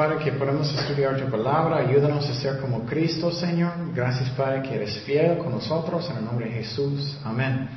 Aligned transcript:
Padre 0.00 0.16
que 0.24 0.32
podemos 0.32 0.72
estudiar 0.72 1.14
tu 1.18 1.30
palabra. 1.30 1.76
Ayúdanos 1.76 2.26
a 2.26 2.32
ser 2.32 2.58
como 2.58 2.86
Cristo, 2.86 3.30
Señor. 3.30 3.72
Gracias 3.94 4.30
Padre 4.30 4.62
que 4.62 4.76
eres 4.76 4.98
fiel 5.00 5.36
con 5.36 5.50
nosotros. 5.52 6.08
En 6.08 6.16
el 6.16 6.24
nombre 6.24 6.46
de 6.46 6.52
Jesús. 6.52 7.18
Amén. 7.22 7.68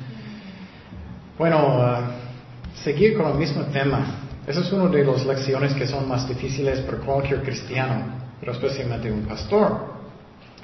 Bueno, 1.36 1.80
uh, 1.80 2.82
seguir 2.82 3.14
con 3.14 3.30
el 3.30 3.34
mismo 3.34 3.64
tema. 3.64 4.06
Esa 4.46 4.60
es 4.60 4.72
una 4.72 4.88
de 4.88 5.04
las 5.04 5.26
lecciones 5.26 5.74
que 5.74 5.86
son 5.86 6.08
más 6.08 6.26
difíciles 6.26 6.80
para 6.80 6.96
cualquier 6.96 7.42
cristiano, 7.42 8.06
pero 8.40 8.52
especialmente 8.52 9.12
un 9.12 9.26
pastor. 9.26 9.92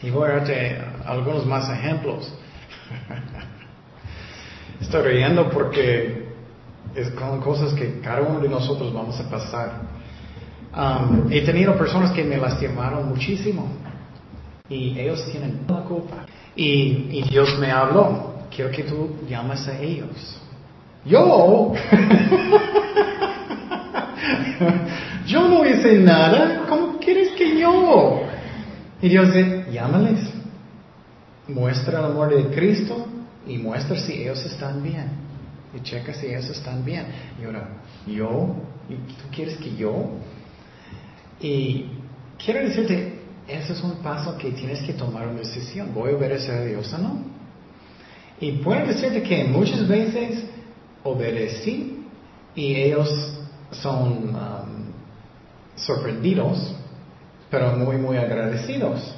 Y 0.01 0.09
voy 0.09 0.31
a 0.31 0.37
darte 0.37 0.83
algunos 1.05 1.45
más 1.45 1.69
ejemplos. 1.69 2.33
Estoy 4.81 5.03
riendo 5.03 5.51
porque 5.51 6.27
es 6.95 7.11
con 7.11 7.39
cosas 7.43 7.75
que 7.75 8.01
cada 8.01 8.23
uno 8.23 8.41
de 8.41 8.49
nosotros 8.49 8.95
vamos 8.95 9.21
a 9.21 9.29
pasar. 9.29 10.01
Um, 10.75 11.31
he 11.31 11.45
tenido 11.45 11.77
personas 11.77 12.13
que 12.13 12.23
me 12.23 12.37
lastimaron 12.37 13.09
muchísimo 13.09 13.69
y 14.69 14.97
ellos 14.99 15.25
tienen 15.31 15.63
la 15.69 15.81
culpa. 15.81 16.27
Y, 16.55 17.09
y 17.11 17.23
Dios 17.29 17.59
me 17.59 17.73
habló, 17.73 18.35
quiero 18.55 18.71
que 18.71 18.85
tú 18.85 19.17
llames 19.29 19.67
a 19.67 19.81
ellos. 19.81 20.37
Yo, 21.05 21.73
yo 25.27 25.49
no 25.49 25.67
hice 25.67 25.99
nada, 25.99 26.67
¿cómo 26.69 26.99
quieres 26.99 27.33
que 27.33 27.59
yo? 27.59 28.23
Y 29.03 29.09
Dios 29.09 29.33
dice, 29.33 29.67
llámales, 29.73 30.21
muestra 31.49 32.01
el 32.01 32.05
amor 32.05 32.35
de 32.35 32.55
Cristo 32.55 33.07
y 33.47 33.57
muestra 33.59 33.99
si 33.99 34.13
ellos 34.13 34.45
están 34.45 34.83
bien. 34.83 35.09
Y 35.75 35.81
checa 35.81 36.13
si 36.13 36.27
ellos 36.27 36.51
están 36.51 36.85
bien. 36.85 37.07
Y 37.41 37.45
ahora, 37.45 37.69
yo, 38.07 38.57
¿y 38.89 38.95
tú 38.95 39.25
quieres 39.33 39.57
que 39.57 39.75
yo? 39.75 40.11
Y 41.41 41.87
quiero 42.45 42.61
decirte, 42.61 43.21
ese 43.49 43.73
es 43.73 43.83
un 43.83 43.97
paso 43.97 44.37
que 44.37 44.51
tienes 44.53 44.81
que 44.83 44.93
tomar 44.93 45.27
una 45.27 45.41
decisión. 45.41 45.93
¿Voy 45.95 46.13
a 46.13 46.17
obedecer 46.17 46.55
a 46.55 46.65
Dios 46.65 46.93
o 46.93 46.99
no? 46.99 47.25
Y 48.41 48.53
puedo 48.53 48.87
decirte 48.87 49.23
que 49.23 49.45
muchas 49.45 49.87
veces 49.89 50.45
obedecí 51.03 52.07
y 52.55 52.75
ellos 52.75 53.39
son 53.71 54.35
um, 54.35 54.93
sorprendidos, 55.77 56.75
pero 57.51 57.77
muy, 57.77 57.97
muy 57.97 58.17
agradecidos. 58.17 59.15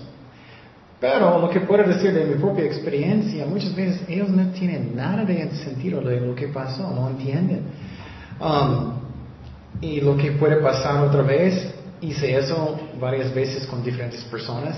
Pero 1.01 1.41
lo 1.41 1.51
que 1.51 1.61
puedo 1.61 1.83
decir 1.83 2.12
de 2.12 2.25
mi 2.25 2.34
propia 2.36 2.64
experiencia, 2.64 3.45
muchas 3.45 3.75
veces 3.75 4.03
ellos 4.09 4.29
no 4.29 4.51
tienen 4.53 4.95
nada 4.95 5.25
de 5.25 5.51
sentido 5.57 6.01
de 6.01 6.20
lo 6.20 6.34
que 6.34 6.48
pasó, 6.48 6.91
no 6.91 7.09
entienden. 7.11 7.62
Um, 8.41 8.92
y 9.81 10.01
lo 10.01 10.17
que 10.17 10.33
puede 10.33 10.57
pasar 10.57 11.05
otra 11.05 11.23
vez 11.23 11.75
hice 12.03 12.36
eso 12.36 12.78
varias 13.00 13.33
veces 13.33 13.67
con 13.67 13.83
diferentes 13.83 14.22
personas. 14.25 14.77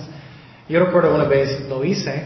Yo 0.68 0.84
recuerdo 0.84 1.14
una 1.14 1.24
vez 1.24 1.66
lo 1.68 1.84
hice 1.84 2.22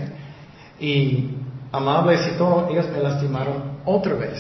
y 0.79 1.31
amables 1.73 2.29
y 2.35 2.37
todo, 2.37 2.69
ellos 2.71 2.87
me 2.91 3.01
lastimaron 3.01 3.79
otra 3.85 4.15
vez. 4.15 4.39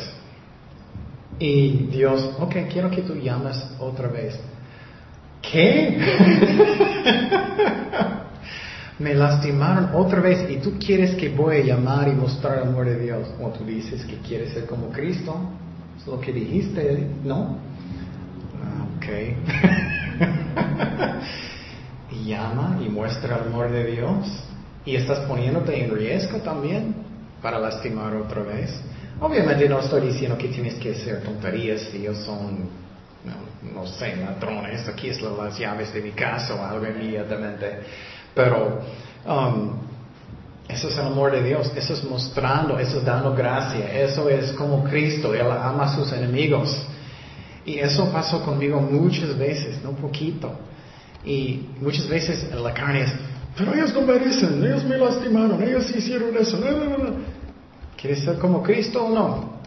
Y 1.39 1.87
Dios, 1.87 2.35
ok, 2.39 2.55
quiero 2.71 2.91
que 2.91 3.03
tú 3.03 3.15
llames 3.15 3.57
otra 3.79 4.09
vez. 4.09 4.39
¿Qué? 5.41 5.97
me 8.99 9.15
lastimaron 9.15 9.91
otra 9.95 10.21
vez 10.21 10.51
y 10.51 10.57
tú 10.57 10.73
quieres 10.85 11.15
que 11.15 11.29
voy 11.29 11.59
a 11.59 11.65
llamar 11.65 12.09
y 12.09 12.13
mostrar 12.13 12.59
el 12.59 12.69
amor 12.69 12.87
de 12.87 12.99
Dios. 12.99 13.29
O 13.41 13.49
tú 13.51 13.65
dices 13.65 14.05
que 14.05 14.17
quieres 14.17 14.53
ser 14.53 14.67
como 14.67 14.91
Cristo. 14.91 15.37
Es 15.97 16.07
lo 16.07 16.21
que 16.21 16.33
dijiste, 16.33 17.07
¿no? 17.25 17.57
Ah, 18.61 18.87
ok. 18.97 19.07
y 22.11 22.25
llama 22.25 22.79
y 22.85 22.89
muestra 22.89 23.37
el 23.37 23.49
amor 23.49 23.71
de 23.71 23.85
Dios. 23.93 24.27
Y 24.85 24.97
estás 24.97 25.21
poniéndote 25.21 25.85
en 25.85 25.95
riesgo 25.95 26.39
también 26.39 26.95
para 27.43 27.59
lastimar 27.59 28.15
otra 28.15 28.43
vez. 28.43 28.81
Obviamente 29.21 29.69
no 29.69 29.81
estoy 29.81 30.09
diciendo 30.09 30.39
que 30.39 30.49
tienes 30.49 30.75
que 30.75 30.93
hacer 30.93 31.23
tonterías 31.23 31.83
si 31.91 31.99
ellos 31.99 32.19
son, 32.19 32.69
no, 33.75 33.87
sé, 33.87 34.17
ladrones, 34.17 34.87
aquí 34.89 35.09
es 35.09 35.21
las 35.21 35.59
llaves 35.59 35.93
de 35.93 36.01
mi 36.01 36.13
casa 36.13 36.55
o 36.55 36.65
algo 36.65 36.87
inmediatamente. 36.87 37.81
Pero 38.35 38.81
um, 39.27 39.73
eso 40.69 40.89
es 40.89 40.99
el 40.99 41.07
amor 41.07 41.33
de 41.33 41.43
Dios, 41.43 41.73
eso 41.75 41.95
es 41.95 42.05
mostrando, 42.05 42.79
eso 42.79 42.99
es 42.99 43.05
dando 43.05 43.35
gracia, 43.35 43.93
eso 43.93 44.29
es 44.29 44.53
como 44.53 44.85
Cristo, 44.85 45.35
Él 45.35 45.51
ama 45.51 45.85
a 45.85 45.97
sus 45.97 46.13
enemigos. 46.13 46.87
Y 47.69 47.81
eso 47.81 48.11
pasó 48.11 48.43
conmigo 48.43 48.81
muchas 48.81 49.37
veces, 49.37 49.83
no 49.85 49.91
poquito. 49.91 50.51
Y 51.23 51.67
muchas 51.83 52.09
veces 52.09 52.51
la 52.55 52.73
carne 52.73 53.03
es, 53.03 53.13
pero 53.59 53.75
ellos 53.75 53.93
no 53.93 54.01
merecen, 54.01 54.65
ellos 54.65 54.85
me 54.85 54.97
lastimaron, 54.97 55.63
ellos 55.63 55.95
hicieron 55.95 56.35
eso. 56.35 56.59
¿Quieres 58.01 58.21
ser 58.21 58.39
como 58.39 58.63
Cristo 58.63 59.05
o 59.05 59.11
no? 59.11 59.59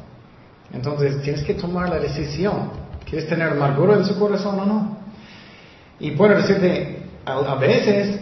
Entonces 0.74 1.22
tienes 1.22 1.44
que 1.44 1.54
tomar 1.54 1.90
la 1.90 2.00
decisión. 2.00 2.72
¿Quieres 3.08 3.30
tener 3.30 3.50
amargura 3.50 3.98
en 3.98 4.06
su 4.06 4.18
corazón 4.18 4.60
o 4.62 4.66
no? 4.66 4.98
Y 6.00 6.12
puedo 6.12 6.36
decirte, 6.36 7.04
a, 7.24 7.54
veces 7.54 8.20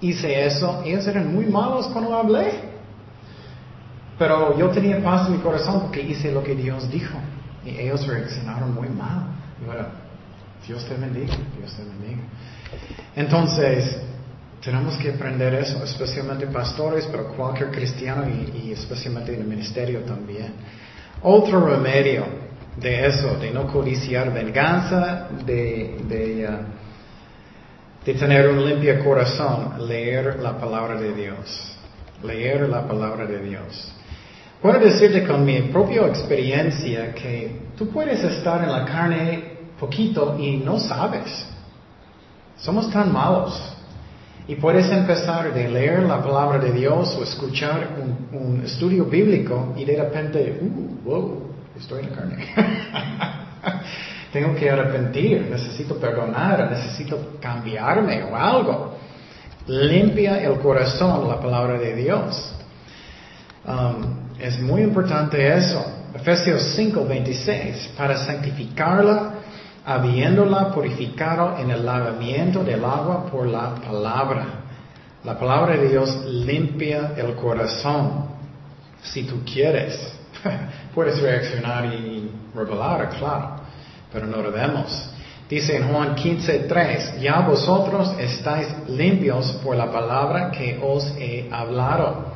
hice 0.00 0.46
eso, 0.46 0.80
ellos 0.86 1.06
eran 1.06 1.34
muy 1.34 1.44
malos 1.44 1.86
cuando 1.88 2.14
hablé. 2.14 2.50
Pero 4.18 4.58
yo 4.58 4.70
tenía 4.70 5.02
paz 5.04 5.26
en 5.26 5.34
mi 5.34 5.38
corazón 5.40 5.82
porque 5.82 6.00
hice 6.00 6.32
lo 6.32 6.42
que 6.42 6.54
Dios 6.54 6.90
dijo. 6.90 7.18
Y 7.64 7.78
ellos 7.78 8.06
reaccionaron 8.06 8.74
muy 8.74 8.88
mal. 8.88 9.26
Y 9.60 9.66
bueno, 9.66 9.86
Dios 10.66 10.84
te 10.86 10.94
bendiga, 10.94 11.36
Dios 11.58 11.74
te 11.76 11.84
bendiga. 11.84 12.22
Entonces, 13.16 14.00
tenemos 14.62 14.96
que 14.96 15.10
aprender 15.10 15.54
eso, 15.54 15.82
especialmente 15.82 16.46
pastores, 16.46 17.08
pero 17.10 17.28
cualquier 17.28 17.70
cristiano 17.70 18.24
y, 18.28 18.72
especialmente 18.72 19.34
en 19.34 19.40
el 19.40 19.46
ministerio 19.46 20.00
también. 20.00 20.52
Otro 21.22 21.66
remedio 21.66 22.24
de 22.76 23.06
eso, 23.06 23.36
de 23.38 23.50
no 23.50 23.66
codiciar 23.66 24.32
venganza, 24.32 25.28
de, 25.44 26.00
de, 26.08 26.48
uh, 26.48 28.04
de 28.04 28.14
tener 28.14 28.48
un 28.48 28.64
limpio 28.64 29.04
corazón, 29.04 29.86
leer 29.86 30.38
la 30.40 30.56
palabra 30.58 31.00
de 31.00 31.12
Dios. 31.12 31.76
Leer 32.22 32.68
la 32.68 32.86
palabra 32.86 33.26
de 33.26 33.42
Dios. 33.42 33.92
Puedo 34.62 34.78
decirte 34.78 35.26
con 35.26 35.44
mi 35.44 35.60
propia 35.62 36.06
experiencia 36.06 37.12
que 37.14 37.72
tú 37.76 37.88
puedes 37.88 38.22
estar 38.22 38.62
en 38.62 38.70
la 38.70 38.84
carne 38.84 39.58
poquito 39.80 40.36
y 40.38 40.58
no 40.58 40.78
sabes. 40.78 41.44
Somos 42.58 42.88
tan 42.92 43.12
malos. 43.12 43.60
Y 44.46 44.54
puedes 44.54 44.88
empezar 44.92 45.52
de 45.52 45.68
leer 45.68 46.04
la 46.04 46.22
palabra 46.22 46.60
de 46.60 46.70
Dios 46.70 47.16
o 47.18 47.24
escuchar 47.24 47.88
un, 48.32 48.62
estudio 48.64 49.04
bíblico 49.06 49.74
y 49.76 49.84
de 49.84 49.96
repente, 49.96 50.60
uh, 50.60 51.08
wow, 51.08 51.42
estoy 51.76 52.04
en 52.04 52.10
la 52.10 52.16
carne. 52.16 52.46
Tengo 54.32 54.54
que 54.54 54.70
arrepentir, 54.70 55.48
necesito 55.50 55.96
perdonar, 55.96 56.70
necesito 56.70 57.38
cambiarme 57.40 58.22
o 58.22 58.36
algo. 58.36 58.96
Limpia 59.66 60.40
el 60.40 60.60
corazón 60.60 61.28
la 61.28 61.40
palabra 61.40 61.78
de 61.78 61.96
Dios. 61.96 62.54
Um, 63.64 64.22
es 64.42 64.60
muy 64.60 64.82
importante 64.82 65.56
eso. 65.56 65.84
Efesios 66.14 66.74
5, 66.74 67.06
26, 67.06 67.92
para 67.96 68.16
santificarla, 68.16 69.34
habiéndola 69.84 70.70
purificado 70.72 71.56
en 71.58 71.70
el 71.70 71.86
lavamiento 71.86 72.64
del 72.64 72.84
agua 72.84 73.26
por 73.30 73.46
la 73.46 73.76
palabra. 73.76 74.46
La 75.24 75.38
palabra 75.38 75.76
de 75.76 75.88
Dios 75.88 76.24
limpia 76.26 77.12
el 77.16 77.34
corazón. 77.36 78.26
Si 79.02 79.22
tú 79.22 79.42
quieres, 79.44 80.12
puedes 80.94 81.20
reaccionar 81.20 81.86
y 81.86 82.28
revelar, 82.52 83.10
claro, 83.10 83.56
pero 84.12 84.26
no 84.26 84.42
debemos. 84.42 85.08
Dice 85.48 85.76
en 85.76 85.88
Juan 85.88 86.16
15, 86.16 86.58
3, 86.60 87.20
ya 87.20 87.40
vosotros 87.40 88.12
estáis 88.18 88.66
limpios 88.88 89.52
por 89.62 89.76
la 89.76 89.90
palabra 89.92 90.50
que 90.50 90.80
os 90.82 91.14
he 91.18 91.48
hablado. 91.52 92.31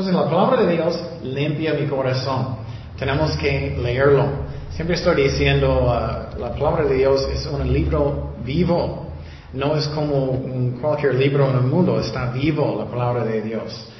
Entonces 0.00 0.18
la 0.18 0.30
palabra 0.30 0.62
de 0.62 0.72
Dios 0.72 0.98
limpia 1.22 1.74
mi 1.74 1.86
corazón. 1.86 2.56
Tenemos 2.98 3.36
que 3.36 3.76
leerlo. 3.82 4.24
Siempre 4.70 4.96
estoy 4.96 5.24
diciendo, 5.24 5.68
uh, 5.68 6.40
la 6.40 6.54
palabra 6.54 6.84
de 6.84 6.94
Dios 6.94 7.28
es 7.30 7.44
un 7.44 7.70
libro 7.70 8.32
vivo. 8.42 9.08
No 9.52 9.76
es 9.76 9.86
como 9.88 10.40
cualquier 10.80 11.16
libro 11.16 11.50
en 11.50 11.56
el 11.56 11.64
mundo, 11.64 12.00
está 12.00 12.30
vivo 12.30 12.76
la 12.78 12.86
palabra 12.90 13.24
de 13.24 13.42
Dios. 13.42 13.90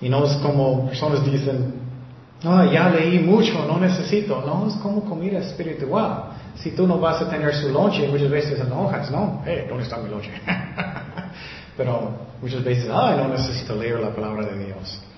Y 0.00 0.08
no 0.08 0.24
es 0.24 0.36
como 0.36 0.86
personas 0.86 1.24
dicen, 1.24 1.74
no, 2.44 2.72
ya 2.72 2.88
leí 2.90 3.18
mucho, 3.18 3.66
no 3.66 3.80
necesito. 3.80 4.40
No, 4.46 4.68
es 4.68 4.74
como 4.74 5.00
comida 5.00 5.40
espiritual. 5.40 6.26
Si 6.54 6.70
tú 6.76 6.86
no 6.86 7.00
vas 7.00 7.22
a 7.22 7.28
tener 7.28 7.52
su 7.56 7.70
lonche, 7.70 8.06
muchas 8.06 8.30
veces 8.30 8.60
enojas, 8.60 9.10
¿no? 9.10 9.42
Hey, 9.44 9.64
¿dónde 9.68 9.82
está 9.82 9.96
mi 9.96 10.10
lonche? 10.10 10.30
Pero 11.76 12.12
muchas 12.40 12.62
veces, 12.62 12.88
ay, 12.88 13.16
no 13.16 13.26
necesito 13.26 13.74
leer 13.74 13.98
la 13.98 14.14
palabra 14.14 14.46
de 14.46 14.66
Dios. 14.66 15.09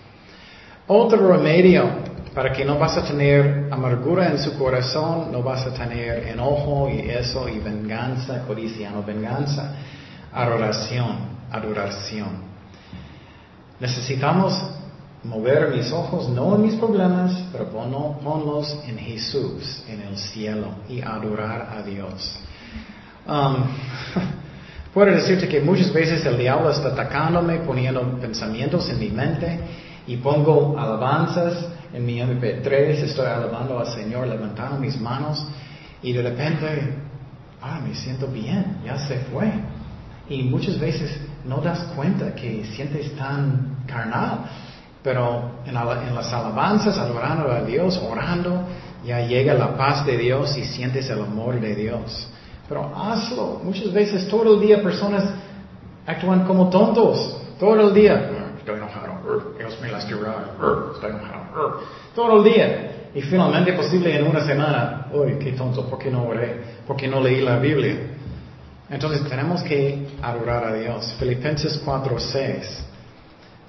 Otro 0.87 1.29
remedio 1.29 1.89
para 2.35 2.53
que 2.53 2.65
no 2.65 2.79
vas 2.79 2.97
a 2.97 3.05
tener 3.05 3.69
amargura 3.71 4.29
en 4.29 4.39
su 4.39 4.59
corazón, 4.59 5.31
no 5.31 5.43
vas 5.43 5.65
a 5.67 5.73
tener 5.73 6.27
enojo 6.29 6.89
y 6.89 7.09
eso 7.09 7.49
y 7.49 7.59
venganza, 7.59 8.43
codiciano 8.47 9.03
venganza, 9.03 9.75
adoración, 10.33 11.19
adoración. 11.51 12.53
Necesitamos 13.79 14.61
mover 15.25 15.69
mis 15.69 15.93
ojos 15.93 16.29
no 16.31 16.57
en 16.57 16.63
mis 16.63 16.75
problemas, 16.75 17.33
pero 17.53 17.67
ponlos 17.67 18.77
en 18.89 18.99
Jesús, 18.99 19.85
en 19.89 20.01
el 20.03 20.17
cielo 20.17 20.67
y 20.89 21.01
adorar 21.01 21.77
a 21.79 21.83
Dios. 21.83 22.41
Um, 23.29 23.67
puedo 24.95 25.13
decirte 25.13 25.47
que 25.47 25.61
muchas 25.61 25.93
veces 25.93 26.25
el 26.27 26.39
diablo 26.39 26.71
está 26.71 26.89
atacándome, 26.89 27.59
poniendo 27.59 28.01
pensamientos 28.19 28.89
en 28.89 28.99
mi 28.99 29.11
mente 29.11 29.61
y 30.07 30.17
pongo 30.17 30.79
alabanzas 30.79 31.67
en 31.93 32.05
mi 32.05 32.21
MP3, 32.21 33.05
estoy 33.05 33.27
alabando 33.27 33.79
al 33.79 33.87
Señor, 33.87 34.27
levantando 34.27 34.79
mis 34.79 35.01
manos 35.01 35.47
y 36.03 36.13
de 36.13 36.23
repente, 36.23 36.95
ah, 37.61 37.81
me 37.87 37.95
siento 37.95 38.27
bien, 38.27 38.79
ya 38.85 38.99
se 38.99 39.19
fue. 39.33 39.53
Y 40.29 40.43
muchas 40.45 40.79
veces 40.79 41.21
no 41.45 41.59
das 41.59 41.81
cuenta 41.95 42.35
que 42.35 42.65
sientes 42.65 43.15
tan 43.17 43.85
carnal, 43.87 44.47
pero 45.03 45.63
en, 45.67 45.75
las 45.75 46.33
alabanzas, 46.33 46.97
adorando 46.97 47.51
a 47.51 47.63
Dios, 47.63 48.01
orando, 48.09 48.65
ya 49.05 49.21
llega 49.21 49.55
la 49.55 49.77
paz 49.77 50.07
de 50.07 50.17
Dios 50.17 50.57
y 50.57 50.65
sientes 50.65 51.11
el 51.11 51.21
amor 51.21 51.61
de 51.61 51.75
Dios. 51.75 52.29
Pero 52.69 52.91
hazlo. 52.97 53.61
Muchas 53.65 53.93
veces 53.93 54.29
todo 54.29 54.55
el 54.55 54.61
día 54.61 54.83
personas 54.83 55.25
actúan 56.07 56.45
como 56.45 56.71
tontos. 56.71 57.37
Todo 57.59 57.89
el 57.89 57.95
día. 57.95 58.31
Estoy 58.59 58.77
enojado. 58.77 59.12
Dios 59.63 59.79
me 59.81 59.89
enojado. 61.09 61.83
Todo 62.15 62.39
el 62.39 62.53
día. 62.53 62.89
Y 63.15 63.21
finalmente 63.23 63.73
posible 63.75 64.17
en 64.17 64.27
una 64.27 64.45
semana. 64.45 65.07
Uy, 65.13 65.37
qué 65.39 65.53
tonto. 65.53 65.89
¿Por 65.89 65.99
qué 65.99 66.11
no 66.11 66.25
oré? 66.25 66.63
¿Por 66.87 66.97
qué 66.97 67.07
no 67.07 67.21
leí 67.21 67.41
la 67.43 67.59
Biblia? 67.59 67.97
Entonces 68.91 69.23
tenemos 69.29 69.63
que 69.63 70.09
adorar 70.21 70.65
a 70.65 70.75
Dios. 70.75 71.15
Filipenses 71.19 71.81
4.6. 71.85 72.87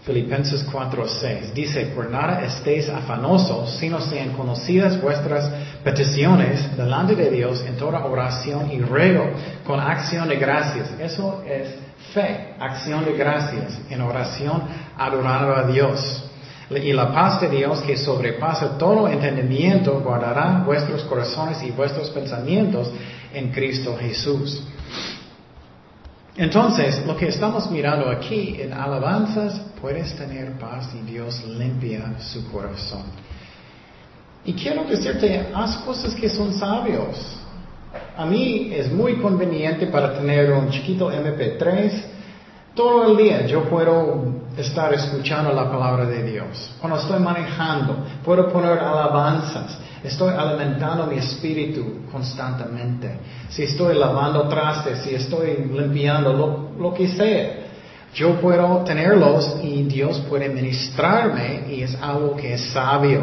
Filipenses 0.04 0.66
4:6 0.70 1.54
dice, 1.54 1.86
por 1.96 2.10
nada 2.10 2.44
estéis 2.44 2.90
afanosos, 2.90 3.78
sino 3.78 4.02
sean 4.02 4.34
conocidas 4.34 5.02
vuestras 5.02 5.50
peticiones 5.82 6.76
delante 6.76 7.16
de 7.16 7.30
Dios 7.30 7.64
en 7.66 7.78
toda 7.78 8.04
oración 8.04 8.70
y 8.70 8.82
ruego 8.82 9.30
con 9.66 9.80
acción 9.80 10.28
de 10.28 10.36
gracias. 10.36 10.90
Eso 11.00 11.42
es 11.48 11.70
fe, 12.14 12.56
acción 12.60 13.06
de 13.06 13.14
gracias, 13.14 13.80
en 13.90 14.02
oración 14.02 14.64
adorando 14.98 15.56
a 15.56 15.64
Dios. 15.64 16.24
Y 16.70 16.94
la 16.94 17.14
paz 17.14 17.42
de 17.42 17.50
Dios 17.50 17.82
que 17.82 17.98
sobrepasa 17.98 18.78
todo 18.78 19.08
entendimiento 19.08 20.00
guardará 20.00 20.64
vuestros 20.66 21.04
corazones 21.04 21.62
y 21.64 21.72
vuestros 21.72 22.10
pensamientos 22.10 22.92
en 23.34 23.52
Cristo 23.52 23.96
Jesús. 24.00 24.64
Entonces, 26.36 27.06
lo 27.06 27.16
que 27.16 27.28
estamos 27.28 27.70
mirando 27.70 28.10
aquí 28.10 28.58
en 28.60 28.74
alabanzas, 28.74 29.62
puedes 29.80 30.16
tener 30.16 30.54
paz 30.54 30.90
y 30.96 31.12
Dios 31.12 31.44
limpia 31.46 32.20
su 32.20 32.50
corazón. 32.52 33.04
Y 34.46 34.54
quiero 34.54 34.84
decirte, 34.84 35.52
haz 35.54 35.78
cosas 35.78 36.16
que 36.16 36.28
son 36.30 36.54
sabios. 36.54 37.38
A 38.16 38.26
mí 38.26 38.72
es 38.74 38.92
muy 38.92 39.16
conveniente 39.16 39.88
para 39.88 40.14
tener 40.14 40.52
un 40.52 40.70
chiquito 40.70 41.12
MP3 41.12 42.14
todo 42.76 43.12
el 43.12 43.18
día 43.18 43.46
yo 43.46 43.66
puedo 43.70 44.24
estar 44.58 44.92
escuchando 44.96 45.54
la 45.54 45.70
palabra 45.70 46.06
de 46.06 46.24
Dios. 46.24 46.76
Cuando 46.82 46.98
estoy 46.98 47.20
manejando, 47.20 47.98
puedo 48.24 48.52
poner 48.52 48.80
alabanzas. 48.80 49.78
Estoy 50.04 50.34
alimentando 50.34 51.06
mi 51.06 51.18
espíritu 51.18 52.02
constantemente. 52.12 53.20
Si 53.50 53.64
estoy 53.64 53.96
lavando 53.96 54.48
trastes, 54.48 55.04
si 55.04 55.14
estoy 55.14 55.70
limpiando, 55.72 56.34
lo, 56.34 56.70
lo 56.80 56.94
que 56.96 57.08
sea. 57.10 57.60
Yo 58.16 58.42
puedo 58.42 58.80
tenerlos 58.80 59.58
y 59.62 59.84
Dios 59.84 60.20
puede 60.28 60.50
ministrarme 60.50 61.66
y 61.70 61.84
es 61.84 61.96
algo 62.02 62.36
que 62.36 62.56
es 62.56 62.72
sabio. 62.72 63.22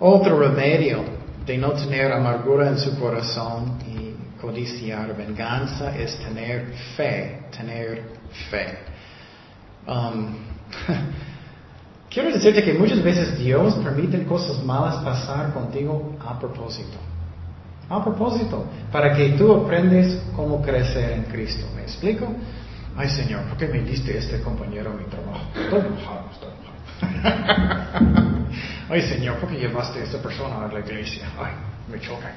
Otro 0.00 0.38
remedio 0.40 1.15
de 1.46 1.56
no 1.56 1.72
tener 1.72 2.12
amargura 2.12 2.68
en 2.68 2.78
su 2.78 2.98
corazón 2.98 3.78
y 3.86 4.40
codiciar 4.40 5.16
venganza 5.16 5.96
es 5.96 6.18
tener 6.18 6.72
fe, 6.96 7.42
tener 7.56 8.02
fe. 8.50 8.78
Um, 9.86 10.34
quiero 12.10 12.32
decirte 12.32 12.64
que 12.64 12.74
muchas 12.74 13.02
veces 13.02 13.38
Dios 13.38 13.74
permite 13.76 14.24
cosas 14.24 14.62
malas 14.64 14.96
pasar 15.04 15.52
contigo 15.52 16.16
a 16.24 16.38
propósito. 16.38 16.98
A 17.88 18.02
propósito, 18.02 18.64
para 18.90 19.14
que 19.14 19.30
tú 19.30 19.54
aprendes 19.54 20.20
cómo 20.34 20.60
crecer 20.60 21.12
en 21.12 21.22
Cristo. 21.24 21.66
¿Me 21.76 21.82
explico? 21.82 22.26
Ay 22.96 23.08
Señor, 23.10 23.44
¿por 23.44 23.56
qué 23.56 23.68
me 23.68 23.80
diste 23.82 24.18
este 24.18 24.40
compañero 24.40 24.92
mi 24.94 25.04
trabajo? 25.04 25.46
Estoy 25.54 25.80
enojado, 25.80 26.30
estoy 26.32 26.50
enojado. 26.50 28.36
Ay 28.88 29.02
Señor, 29.02 29.36
¿por 29.38 29.48
qué 29.50 29.56
llevaste 29.56 30.00
a 30.00 30.04
esta 30.04 30.18
persona 30.18 30.64
a 30.64 30.72
la 30.72 30.80
iglesia? 30.80 31.26
Ay, 31.38 31.52
me 31.90 32.00
choca. 32.00 32.30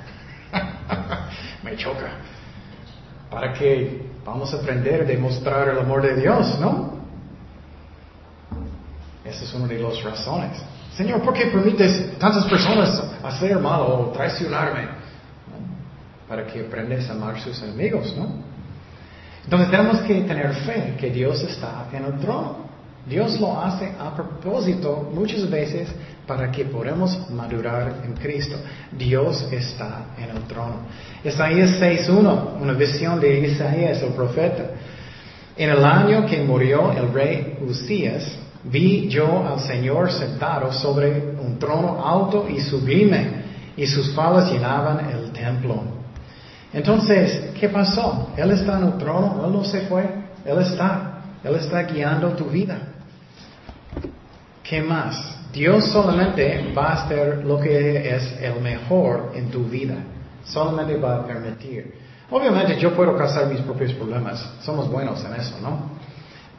me 1.63 1.75
choca. 1.77 2.09
Para 3.29 3.53
que 3.53 4.09
vamos 4.25 4.51
a 4.53 4.57
aprender 4.57 5.01
a 5.01 5.05
demostrar 5.05 5.69
el 5.69 5.79
amor 5.79 6.01
de 6.01 6.15
Dios, 6.15 6.59
¿no? 6.59 6.99
Esa 9.23 9.43
es 9.43 9.53
una 9.53 9.67
de 9.67 9.79
las 9.79 10.03
razones. 10.03 10.59
Señor, 10.95 11.21
¿por 11.21 11.33
qué 11.33 11.45
permites 11.45 12.17
tantas 12.17 12.45
personas 12.45 12.99
hacer 13.23 13.59
mal 13.59 13.81
o 13.81 14.11
traicionarme? 14.11 14.87
Para 16.27 16.45
que 16.47 16.61
aprendas 16.61 17.09
a 17.09 17.13
amar 17.13 17.35
a 17.35 17.39
sus 17.39 17.61
enemigos, 17.61 18.15
¿no? 18.17 18.27
Entonces 19.43 19.69
tenemos 19.69 19.99
que 20.01 20.21
tener 20.21 20.53
fe 20.53 20.95
que 20.99 21.09
Dios 21.09 21.41
está 21.41 21.87
en 21.93 22.05
el 22.05 22.19
trono. 22.19 22.68
Dios 23.05 23.39
lo 23.39 23.59
hace 23.59 23.91
a 23.99 24.13
propósito 24.13 25.09
muchas 25.13 25.49
veces 25.49 25.89
para 26.27 26.51
que 26.51 26.65
podamos 26.65 27.29
madurar 27.31 28.01
en 28.05 28.13
Cristo. 28.13 28.55
Dios 28.91 29.47
está 29.51 30.07
en 30.17 30.35
el 30.35 30.43
trono. 30.43 30.75
Isaías 31.23 31.81
6.1, 31.81 32.61
una 32.61 32.73
visión 32.73 33.19
de 33.19 33.39
Isaías, 33.39 34.01
el 34.03 34.13
profeta. 34.13 34.63
En 35.57 35.69
el 35.69 35.83
año 35.83 36.25
que 36.25 36.41
murió 36.43 36.91
el 36.91 37.11
rey 37.11 37.57
Usías, 37.67 38.37
vi 38.63 39.07
yo 39.09 39.45
al 39.47 39.59
Señor 39.59 40.11
sentado 40.11 40.71
sobre 40.71 41.35
un 41.41 41.57
trono 41.57 42.05
alto 42.05 42.47
y 42.49 42.59
sublime, 42.59 43.39
y 43.75 43.87
sus 43.87 44.13
falas 44.13 44.51
llenaban 44.51 45.09
el 45.09 45.31
templo. 45.31 45.81
Entonces, 46.71 47.51
¿qué 47.59 47.69
pasó? 47.69 48.29
Él 48.37 48.51
está 48.51 48.77
en 48.77 48.85
el 48.85 48.97
trono, 48.97 49.43
Él 49.45 49.51
no 49.51 49.63
se 49.63 49.81
fue, 49.81 50.03
Él 50.45 50.59
está, 50.59 51.08
Él 51.43 51.55
está 51.55 51.83
guiando 51.83 52.29
tu 52.29 52.45
vida. 52.45 52.77
¿Qué 54.63 54.81
más? 54.81 55.37
Dios 55.51 55.85
solamente 55.85 56.71
va 56.77 56.89
a 56.89 57.05
hacer 57.05 57.43
lo 57.43 57.59
que 57.59 58.15
es 58.15 58.39
el 58.41 58.61
mejor 58.61 59.31
en 59.33 59.49
tu 59.49 59.63
vida. 59.63 59.95
Solamente 60.45 60.97
va 60.97 61.17
a 61.17 61.25
permitir. 61.25 61.93
Obviamente 62.29 62.77
yo 62.79 62.93
puedo 62.93 63.17
causar 63.17 63.47
mis 63.47 63.61
propios 63.61 63.93
problemas. 63.93 64.47
Somos 64.61 64.89
buenos 64.89 65.23
en 65.25 65.33
eso, 65.33 65.57
¿no? 65.61 65.97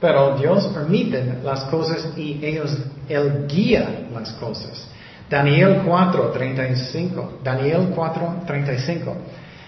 Pero 0.01 0.37
Dios 0.37 0.67
permite 0.69 1.39
las 1.45 1.65
cosas 1.65 2.09
y 2.17 2.41
ellos, 2.43 2.77
Él 3.09 3.47
guía 3.47 4.09
las 4.13 4.33
cosas. 4.33 4.89
Daniel 5.29 5.83
4, 5.87 6.31
35. 6.31 7.39
Daniel 7.45 7.93
4, 7.95 8.43
35. 8.47 9.17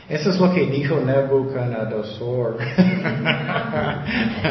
Eso 0.08 0.30
es 0.30 0.40
lo 0.40 0.52
que 0.52 0.66
dijo 0.66 0.96
Nebuchadnezzar, 0.96 2.56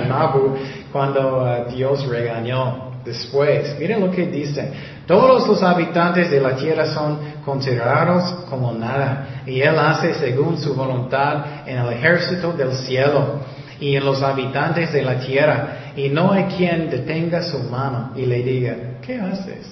Nabu, 0.07 0.55
cuando 0.91 1.43
uh, 1.43 1.71
Dios 1.71 2.07
regañó 2.07 2.91
después. 3.03 3.77
Miren 3.79 3.99
lo 4.01 4.11
que 4.11 4.27
dice. 4.27 4.71
Todos 5.05 5.47
los 5.47 5.61
habitantes 5.61 6.31
de 6.31 6.39
la 6.39 6.55
tierra 6.55 6.85
son 6.85 7.19
considerados 7.43 8.45
como 8.49 8.71
nada. 8.71 9.41
Y 9.45 9.61
Él 9.61 9.77
hace 9.77 10.13
según 10.13 10.57
su 10.57 10.73
voluntad 10.73 11.67
en 11.67 11.77
el 11.79 11.93
ejército 11.93 12.53
del 12.53 12.73
cielo 12.73 13.41
y 13.81 13.95
en 13.95 14.05
los 14.05 14.21
habitantes 14.21 14.93
de 14.93 15.01
la 15.01 15.19
tierra. 15.19 15.91
Y 15.95 16.07
no 16.07 16.31
hay 16.31 16.45
quien 16.45 16.89
detenga 16.89 17.41
su 17.41 17.59
mano 17.59 18.11
y 18.15 18.25
le 18.25 18.43
diga, 18.43 18.75
¿qué 19.01 19.19
haces? 19.19 19.69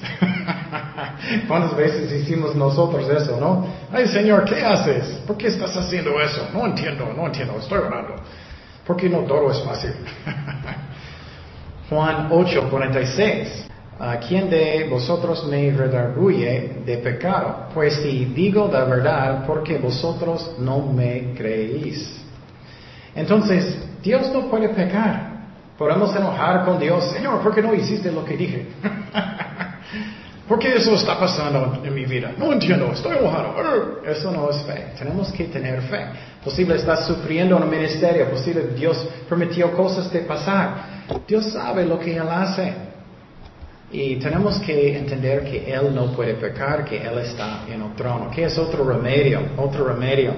¿Cuántas 1.47 1.77
veces 1.77 2.11
hicimos 2.11 2.55
nosotros 2.55 3.07
eso, 3.07 3.39
no? 3.39 3.65
Ay 3.91 4.07
Señor, 4.07 4.43
¿qué 4.43 4.61
haces? 4.65 5.21
¿Por 5.25 5.37
qué 5.37 5.47
estás 5.47 5.77
haciendo 5.77 6.19
eso? 6.19 6.49
No 6.51 6.65
entiendo, 6.65 7.13
no 7.15 7.27
entiendo, 7.27 7.55
estoy 7.59 7.77
orando. 7.77 8.15
Porque 8.85 9.07
no 9.07 9.19
todo 9.19 9.51
es 9.51 9.61
fácil. 9.61 9.91
Juan 11.89 12.27
8, 12.31 12.67
46. 12.69 13.67
¿A 13.99 14.17
quién 14.17 14.49
de 14.49 14.87
vosotros 14.89 15.45
me 15.47 15.71
redarguye 15.71 16.81
de 16.85 16.97
pecado? 16.97 17.67
Pues 17.73 17.95
si 17.95 18.25
digo 18.25 18.69
la 18.71 18.85
verdad, 18.85 19.45
porque 19.45 19.77
vosotros 19.77 20.55
no 20.57 20.79
me 20.79 21.33
creéis. 21.35 22.18
Entonces, 23.15 23.77
Dios 24.01 24.31
no 24.31 24.49
puede 24.49 24.69
pecar. 24.69 25.29
Podemos 25.77 26.13
enojar 26.15 26.65
con 26.65 26.77
Dios, 26.77 27.05
Señor, 27.11 27.41
¿por 27.41 27.55
qué 27.55 27.61
no 27.61 27.73
hiciste 27.73 28.11
lo 28.11 28.25
que 28.25 28.35
dije? 28.35 28.67
¿Por 30.49 30.57
qué 30.57 30.75
eso 30.75 30.95
está 30.95 31.17
pasando 31.19 31.79
en 31.83 31.93
mi 31.93 32.05
vida? 32.05 32.33
No 32.35 32.51
entiendo, 32.51 32.91
estoy 32.91 33.17
enojado. 33.17 33.53
Eso 34.03 34.31
no 34.31 34.49
es 34.49 34.57
fe. 34.63 34.87
Tenemos 34.97 35.31
que 35.31 35.43
tener 35.45 35.79
fe. 35.83 36.07
Posible 36.43 36.75
estás 36.75 37.05
sufriendo 37.05 37.55
en 37.55 37.63
un 37.63 37.69
ministerio, 37.69 38.29
posible 38.31 38.69
Dios 38.75 39.07
permitió 39.29 39.71
cosas 39.73 40.11
de 40.11 40.21
pasar. 40.21 41.05
Dios 41.27 41.53
sabe 41.53 41.85
lo 41.85 41.99
que 41.99 42.17
Él 42.17 42.27
hace. 42.27 42.73
Y 43.91 44.15
tenemos 44.15 44.59
que 44.59 44.97
entender 44.97 45.43
que 45.43 45.71
Él 45.71 45.93
no 45.93 46.11
puede 46.13 46.33
pecar, 46.33 46.83
que 46.83 46.97
Él 46.97 47.19
está 47.19 47.65
en 47.67 47.83
el 47.83 47.93
trono. 47.93 48.31
¿Qué 48.33 48.45
es 48.45 48.57
otro 48.57 48.83
remedio? 48.83 49.41
Otro 49.55 49.87
remedio. 49.87 50.33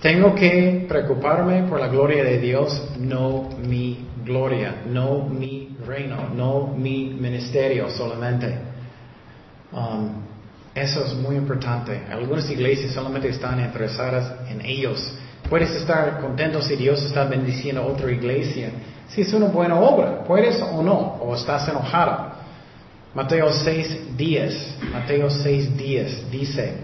Tengo 0.00 0.32
que 0.34 0.86
preocuparme 0.88 1.64
por 1.64 1.80
la 1.80 1.88
gloria 1.88 2.22
de 2.22 2.38
Dios, 2.38 2.90
no 2.98 3.48
mi 3.66 4.06
gloria, 4.24 4.82
no 4.86 5.24
mi 5.24 5.76
reino, 5.84 6.28
no 6.36 6.68
mi 6.68 7.06
ministerio 7.06 7.90
solamente. 7.90 8.58
Um, 9.72 10.22
eso 10.72 11.04
es 11.04 11.14
muy 11.14 11.34
importante. 11.34 12.00
Algunas 12.12 12.48
iglesias 12.48 12.92
solamente 12.92 13.28
están 13.28 13.58
interesadas 13.58 14.48
en 14.48 14.64
ellos. 14.64 15.12
Puedes 15.50 15.70
estar 15.74 16.20
contento 16.20 16.62
si 16.62 16.76
Dios 16.76 17.02
está 17.02 17.24
bendiciendo 17.24 17.84
otra 17.84 18.12
iglesia. 18.12 18.70
Si 19.08 19.22
es 19.22 19.32
una 19.32 19.46
buena 19.46 19.80
obra, 19.80 20.22
puedes 20.22 20.62
o 20.62 20.80
no, 20.80 21.16
o 21.20 21.34
estás 21.34 21.68
enojado. 21.68 22.34
Mateo 23.14 23.52
6, 23.52 24.16
10. 24.16 24.76
Mateo 24.92 25.28
6, 25.28 25.76
10 25.76 26.30
dice, 26.30 26.74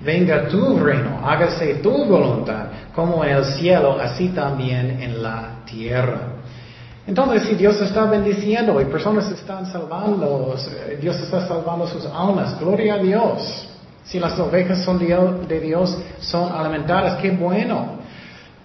venga 0.00 0.48
tu 0.48 0.78
reino, 0.78 1.20
hágase 1.24 1.76
tu 1.76 2.04
voluntad, 2.04 2.66
como 2.94 3.24
en 3.24 3.36
el 3.36 3.44
cielo, 3.44 3.98
así 4.00 4.28
también 4.28 5.00
en 5.00 5.22
la 5.22 5.62
tierra. 5.64 6.36
Entonces, 7.06 7.44
si 7.44 7.54
Dios 7.54 7.80
está 7.80 8.04
bendiciendo 8.06 8.80
y 8.80 8.84
personas 8.86 9.30
están 9.30 9.66
salvando, 9.66 10.56
Dios 11.00 11.16
está 11.20 11.46
salvando 11.46 11.86
sus 11.86 12.04
almas, 12.06 12.58
gloria 12.58 12.94
a 12.94 12.98
Dios. 12.98 13.68
Si 14.04 14.18
las 14.20 14.38
ovejas 14.38 14.84
son 14.84 14.98
de 14.98 15.60
Dios, 15.60 15.96
son 16.20 16.52
alimentadas, 16.52 17.20
qué 17.20 17.30
bueno. 17.30 17.96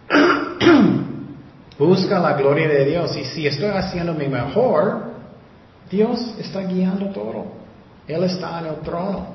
Busca 1.80 2.20
la 2.20 2.34
gloria 2.34 2.68
de 2.68 2.86
Dios. 2.86 3.16
Y 3.18 3.26
si 3.26 3.48
estoy 3.48 3.70
haciendo 3.70 4.14
mi 4.14 4.28
mejor, 4.28 5.12
Dios 5.90 6.36
está 6.40 6.62
guiando 6.62 7.08
todo. 7.08 7.46
Él 8.08 8.24
está 8.24 8.60
en 8.60 8.68
el 8.68 8.76
trono. 8.82 9.31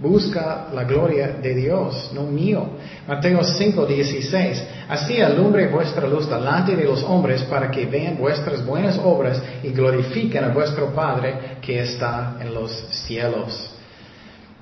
Busca 0.00 0.68
la 0.72 0.84
gloria 0.84 1.38
de 1.42 1.54
Dios, 1.54 2.12
no 2.14 2.22
mío. 2.22 2.68
Mateo 3.08 3.42
5, 3.42 3.84
16. 3.84 4.64
Así 4.88 5.20
alumbre 5.20 5.66
vuestra 5.66 6.06
luz 6.06 6.28
delante 6.28 6.76
de 6.76 6.84
los 6.84 7.02
hombres 7.02 7.42
para 7.44 7.68
que 7.68 7.84
vean 7.86 8.16
vuestras 8.16 8.64
buenas 8.64 8.96
obras 9.02 9.42
y 9.62 9.70
glorifiquen 9.70 10.44
a 10.44 10.48
vuestro 10.50 10.94
Padre 10.94 11.56
que 11.60 11.80
está 11.80 12.36
en 12.40 12.54
los 12.54 12.70
cielos. 13.06 13.74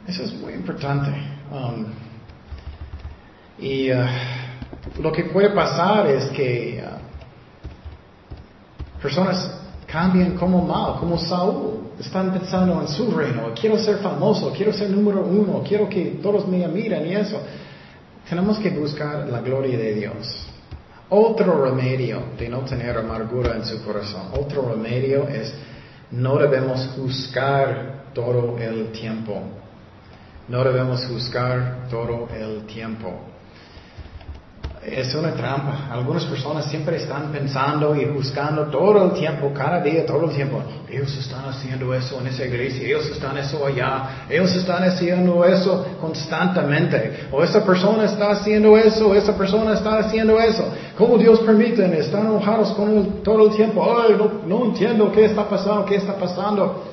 Eso 0.08 0.22
es 0.22 0.32
muy 0.32 0.54
importante. 0.54 1.10
Um, 1.50 1.84
y 3.58 3.90
uh, 3.92 4.06
lo 5.00 5.12
que 5.12 5.24
puede 5.24 5.50
pasar 5.50 6.06
es 6.06 6.30
que 6.30 6.82
uh, 6.82 6.96
personas 9.02 9.65
cambien 9.86 10.34
como 10.36 10.62
mal, 10.64 10.98
como 10.98 11.18
Saúl. 11.18 11.86
Están 11.98 12.32
pensando 12.32 12.80
en 12.82 12.88
su 12.88 13.10
reino. 13.10 13.52
Quiero 13.58 13.78
ser 13.78 13.98
famoso, 13.98 14.52
quiero 14.54 14.72
ser 14.72 14.90
número 14.90 15.24
uno, 15.24 15.62
quiero 15.66 15.88
que 15.88 16.18
todos 16.22 16.46
me 16.46 16.66
miren 16.68 17.06
y 17.06 17.14
eso. 17.14 17.40
Tenemos 18.28 18.58
que 18.58 18.70
buscar 18.70 19.26
la 19.28 19.40
gloria 19.40 19.78
de 19.78 19.94
Dios. 19.94 20.46
Otro 21.08 21.64
remedio 21.64 22.22
de 22.38 22.48
no 22.48 22.60
tener 22.60 22.98
amargura 22.98 23.56
en 23.56 23.64
su 23.64 23.82
corazón, 23.84 24.28
otro 24.38 24.68
remedio 24.68 25.26
es 25.28 25.54
no 26.10 26.36
debemos 26.36 26.86
juzgar 26.96 28.06
todo 28.12 28.58
el 28.58 28.92
tiempo. 28.92 29.40
No 30.48 30.62
debemos 30.64 31.06
juzgar 31.06 31.86
todo 31.88 32.28
el 32.36 32.66
tiempo 32.66 33.35
es 34.86 35.14
una 35.14 35.32
trampa. 35.32 35.88
Algunas 35.90 36.24
personas 36.24 36.66
siempre 36.66 36.96
están 36.96 37.32
pensando 37.32 37.94
y 37.96 38.04
buscando 38.04 38.66
todo 38.66 39.06
el 39.06 39.12
tiempo, 39.18 39.52
cada 39.52 39.80
día, 39.80 40.06
todo 40.06 40.26
el 40.26 40.30
tiempo. 40.30 40.62
Ellos 40.88 41.16
están 41.16 41.44
haciendo 41.46 41.92
eso 41.92 42.20
en 42.20 42.28
esa 42.28 42.44
iglesia, 42.44 42.86
ellos 42.86 43.06
están 43.10 43.36
eso 43.36 43.66
allá, 43.66 44.26
ellos 44.30 44.54
están 44.54 44.84
haciendo 44.84 45.44
eso 45.44 45.86
constantemente. 46.00 47.28
O 47.32 47.42
esa 47.42 47.64
persona 47.64 48.04
está 48.04 48.30
haciendo 48.30 48.76
eso, 48.76 49.14
esa 49.14 49.36
persona 49.36 49.74
está 49.74 49.98
haciendo 49.98 50.40
eso. 50.40 50.64
¿Cómo 50.96 51.18
Dios 51.18 51.40
permite? 51.40 51.84
Están 51.98 52.26
enojados 52.26 52.72
con 52.72 53.22
todo 53.24 53.48
el 53.48 53.56
tiempo. 53.56 53.84
Ay, 53.84 54.16
no, 54.46 54.66
entiendo 54.66 55.10
qué 55.10 55.24
está 55.24 55.48
pasando, 55.48 55.84
qué 55.84 55.96
está 55.96 56.14
pasando. 56.14 56.84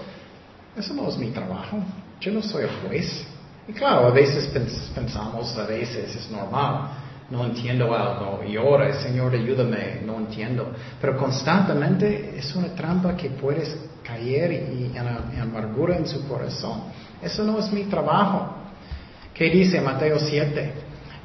Eso 0.76 0.94
no 0.96 1.08
es 1.08 1.18
mi 1.18 1.28
trabajo. 1.28 1.78
Yo 2.20 2.32
no 2.32 2.42
soy 2.42 2.66
juez. 2.88 3.28
Y 3.68 3.72
claro, 3.72 4.08
a 4.08 4.10
veces 4.10 4.52
pensamos, 4.94 5.56
a 5.58 5.66
veces 5.66 6.16
es 6.16 6.32
normal 6.32 7.03
no 7.30 7.46
entiendo 7.46 7.94
algo 7.96 8.44
y 8.48 8.58
ahora, 8.58 8.94
Señor, 9.02 9.34
ayúdame, 9.34 10.02
no 10.06 10.18
entiendo. 10.18 10.72
Pero 11.00 11.18
constantemente 11.18 12.36
es 12.38 12.56
una 12.56 12.70
trampa 12.76 13.16
que 13.16 13.30
puedes 13.30 13.76
caer 14.04 14.52
y, 14.52 14.92
en, 14.96 15.40
amargura 15.40 15.98
en 15.98 16.08
su 16.08 16.28
corazón. 16.28 16.84
Eso 17.22 17.44
no 17.44 17.60
es 17.60 17.72
mi 17.72 17.84
trabajo. 17.86 18.56
¿Qué 19.34 19.50
dice 19.50 19.82
Mateo 19.82 20.20
7? 20.20 20.74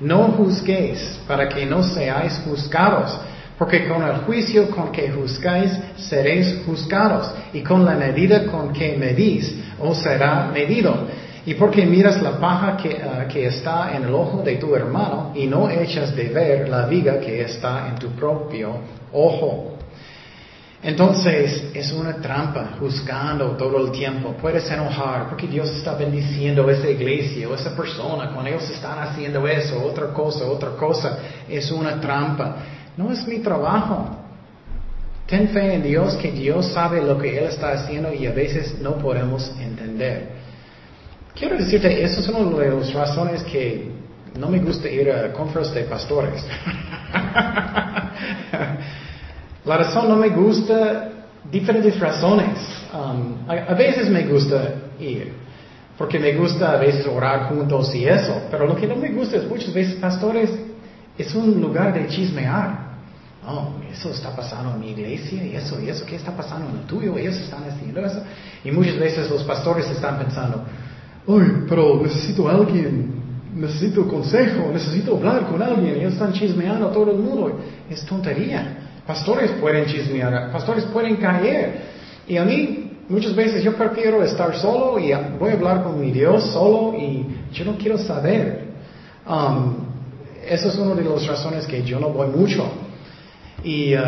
No 0.01 0.29
juzguéis 0.29 1.21
para 1.27 1.49
que 1.49 1.67
no 1.67 1.83
seáis 1.83 2.41
juzgados, 2.45 3.19
porque 3.59 3.89
con 3.89 4.03
el 4.03 4.19
juicio 4.19 4.71
con 4.71 4.93
que 4.93 5.11
juzgáis 5.11 5.73
seréis 5.97 6.63
juzgados, 6.65 7.31
y 7.53 7.63
con 7.63 7.85
la 7.85 7.95
medida 7.95 8.47
con 8.47 8.73
que 8.73 8.97
medís 8.97 9.53
os 9.81 9.99
será 9.99 10.51
medido. 10.53 11.07
Y 11.47 11.55
porque 11.55 11.87
miras 11.87 12.21
la 12.21 12.39
paja 12.39 12.77
ah, 12.77 13.27
que, 13.27 13.47
está 13.47 13.97
en 13.97 14.05
el 14.05 14.15
ojo 14.15 14.43
de 14.43 14.57
tu 14.57 14.75
hermano 14.75 15.33
y 15.35 15.47
no 15.47 15.71
echas 15.71 16.15
de 16.15 16.29
ver 16.29 16.69
la 16.69 16.87
viga 16.87 17.21
que 17.21 17.41
está 17.43 17.89
en 17.89 17.97
tu 17.97 18.11
propio 18.11 18.77
ojo. 19.13 19.75
Entonces 20.81 21.71
es 21.75 21.93
una 21.93 22.17
trampa, 22.17 22.77
juzgando 22.79 23.57
todo 23.57 23.85
el 23.85 23.91
tiempo. 23.91 24.35
Puedes 24.41 24.71
enojar 24.71 25.29
porque 25.29 25.49
Dios 25.49 25.69
está 25.71 25.95
bendiciendo 25.95 26.71
esa 26.71 26.89
iglesia 26.89 27.49
o 27.49 27.55
esa 27.55 27.75
persona 27.75 28.31
cuando 28.33 28.51
ellos 28.51 28.71
están 28.71 28.99
haciendo 29.01 29.47
eso, 29.49 29.83
otra 29.85 30.13
cosa, 30.13 30.47
otra 30.47 30.71
cosa. 30.71 31.19
Es 31.49 31.71
una 31.73 32.01
trampa. 32.01 32.57
No 32.97 33.11
es 33.11 33.27
mi 33.27 33.39
trabajo. 33.39 34.09
Ten 35.27 35.49
fe 35.49 35.75
en 35.75 35.83
Dios 35.83 36.15
que 36.17 36.31
Dios 36.31 36.73
sabe 36.73 37.03
lo 37.03 37.19
que 37.19 37.37
Él 37.37 37.45
está 37.45 37.73
haciendo 37.73 38.13
y 38.15 38.27
a 38.27 38.33
veces 38.33 38.79
no 38.81 38.97
podemos 38.97 39.53
entender. 39.61 40.39
Quiero 41.39 41.57
decirte, 41.57 42.03
eso 42.03 42.21
es 42.21 42.29
una 42.29 42.59
de 42.59 42.71
las 42.71 42.93
razones 42.93 43.45
que 43.45 43.93
no 44.37 44.49
me 44.49 44.59
gusta 44.59 44.89
ir 44.89 45.09
a 45.11 45.33
conferencias 45.33 45.77
de 45.77 45.85
pastores. 45.85 46.45
La 49.65 49.77
razón 49.77 50.09
no 50.09 50.17
me 50.17 50.31
gusta, 50.31 51.11
diferentes 51.49 52.01
razones. 52.01 52.59
Um, 52.93 53.49
a, 53.49 53.75
veces 53.75 54.11
me 54.11 54.25
gusta 54.25 54.75
ir, 54.99 55.33
porque 55.97 56.19
me 56.19 56.35
gusta 56.35 56.73
a 56.73 56.77
veces 56.77 57.07
orar 57.07 57.51
juntos 57.51 57.95
y 57.95 58.05
eso, 58.05 58.43
pero 58.51 58.67
lo 58.67 58.75
que 58.75 58.89
no 58.89 58.97
me 58.97 59.11
gusta 59.11 59.37
es 59.37 59.49
muchas 59.49 59.73
veces 59.73 59.95
pastores 59.97 60.51
es 61.17 61.35
un 61.37 61.61
lugar 61.61 61.95
de 61.95 62.09
chismear. 62.09 62.89
Oh, 63.47 63.75
eso 63.93 64.11
está 64.11 64.35
pasando 64.35 64.75
en 64.75 64.81
mi 64.81 64.91
iglesia 64.91 65.45
y 65.45 65.55
eso 65.55 65.81
y 65.81 65.89
eso, 65.89 66.05
¿qué 66.05 66.17
está 66.17 66.33
pasando 66.37 66.69
en 66.71 66.79
el 66.79 66.83
tuyo? 66.87 67.17
Ellos 67.17 67.37
están 67.37 67.63
haciendo 67.63 68.05
eso. 68.05 68.23
Y 68.65 68.73
muchas 68.73 68.99
veces 68.99 69.31
los 69.31 69.45
pastores 69.45 69.89
están 69.89 70.19
pensando, 70.19 70.65
Ay, 71.29 71.65
pero 71.69 72.01
necesito 72.03 72.49
alguien, 72.49 73.13
necesito 73.55 74.09
consejo, 74.09 74.71
necesito 74.73 75.17
hablar 75.17 75.47
con 75.47 75.61
alguien. 75.63 75.97
Ellos 75.97 76.15
están 76.15 76.33
chismeando 76.33 76.89
a 76.89 76.93
todo 76.93 77.11
el 77.11 77.19
mundo. 77.19 77.59
Es 77.91 78.05
tontería. 78.07 79.03
Pastores 79.07 79.51
pueden 79.61 79.85
chismear, 79.87 80.51
pastores 80.51 80.85
pueden 80.85 81.17
caer. 81.17 81.83
Y 82.27 82.39
a 82.39 82.45
mí, 82.45 82.93
muchas 83.09 83.35
veces 83.35 83.63
yo 83.63 83.75
prefiero 83.75 84.23
estar 84.23 84.57
solo 84.57 84.99
y 84.99 85.13
voy 85.39 85.51
a 85.51 85.53
hablar 85.53 85.83
con 85.83 86.01
mi 86.01 86.11
Dios 86.13 86.51
solo 86.51 86.97
y 86.99 87.27
yo 87.53 87.65
no 87.67 87.77
quiero 87.77 87.99
saber. 87.99 88.69
Um, 89.27 89.77
eso 90.47 90.69
es 90.69 90.77
una 90.77 90.95
de 90.95 91.05
las 91.05 91.27
razones 91.27 91.67
que 91.67 91.83
yo 91.83 92.01
no 92.01 92.09
voy 92.09 92.29
mucho. 92.29 92.65
Y 93.63 93.95
uh, 93.95 94.01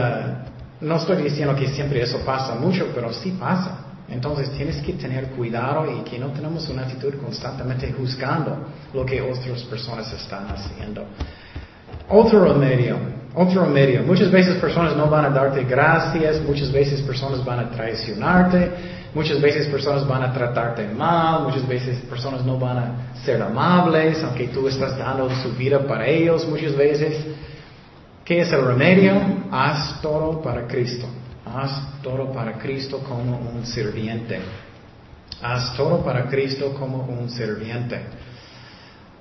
no 0.81 0.97
estoy 0.97 1.23
diciendo 1.23 1.55
que 1.55 1.69
siempre 1.69 2.01
eso 2.01 2.19
pasa 2.25 2.55
mucho, 2.55 2.87
pero 2.95 3.13
sí 3.13 3.33
pasa. 3.39 3.80
Entonces 4.11 4.51
tienes 4.51 4.77
que 4.83 4.95
tener 4.95 5.27
cuidado 5.29 5.87
y 5.91 6.03
que 6.03 6.19
no 6.19 6.29
tenemos 6.29 6.69
una 6.69 6.83
actitud 6.83 7.15
constantemente 7.23 7.93
juzgando 7.93 8.59
lo 8.93 9.07
que 9.07 9.23
otras 9.23 9.63
personas 9.65 10.13
están 10.13 10.49
haciendo. 10.49 11.05
Otro 12.09 12.45
remedio, 12.45 12.99
otro 13.35 13.65
remedio. 13.65 14.03
Muchas 14.03 14.31
veces 14.33 14.57
personas 14.57 14.97
no 14.97 15.09
van 15.09 15.27
a 15.27 15.31
darte 15.31 15.63
gracias, 15.63 16.43
muchas 16.43 16.73
veces 16.73 17.01
personas 17.03 17.45
van 17.45 17.61
a 17.61 17.71
traicionarte, 17.71 18.73
muchas 19.15 19.41
veces 19.41 19.69
personas 19.69 20.07
van 20.09 20.25
a 20.25 20.33
tratarte 20.33 20.89
mal, 20.89 21.45
muchas 21.45 21.67
veces 21.69 21.99
personas 22.01 22.45
no 22.45 22.59
van 22.59 22.79
a 22.79 22.93
ser 23.25 23.41
amables, 23.41 24.25
aunque 24.25 24.49
tú 24.49 24.67
estás 24.67 24.99
dando 24.99 25.31
su 25.37 25.53
vida 25.53 25.79
para 25.87 26.09
ellos 26.09 26.49
muchas 26.49 26.77
veces. 26.77 27.25
¿Qué 28.25 28.41
es 28.41 28.53
el 28.53 28.65
remedio? 28.65 29.13
Haz 29.53 30.01
todo 30.03 30.43
para 30.43 30.67
Cristo. 30.67 31.07
Haz 31.55 32.03
todo 32.03 32.33
para 32.33 32.59
Cristo 32.59 32.99
como 33.07 33.39
un 33.39 33.67
sirviente. 33.67 34.41
Haz 35.43 35.77
todo 35.77 36.05
para 36.05 36.29
Cristo 36.29 36.75
como 36.79 37.03
un 37.05 37.29
sirviente. 37.31 38.01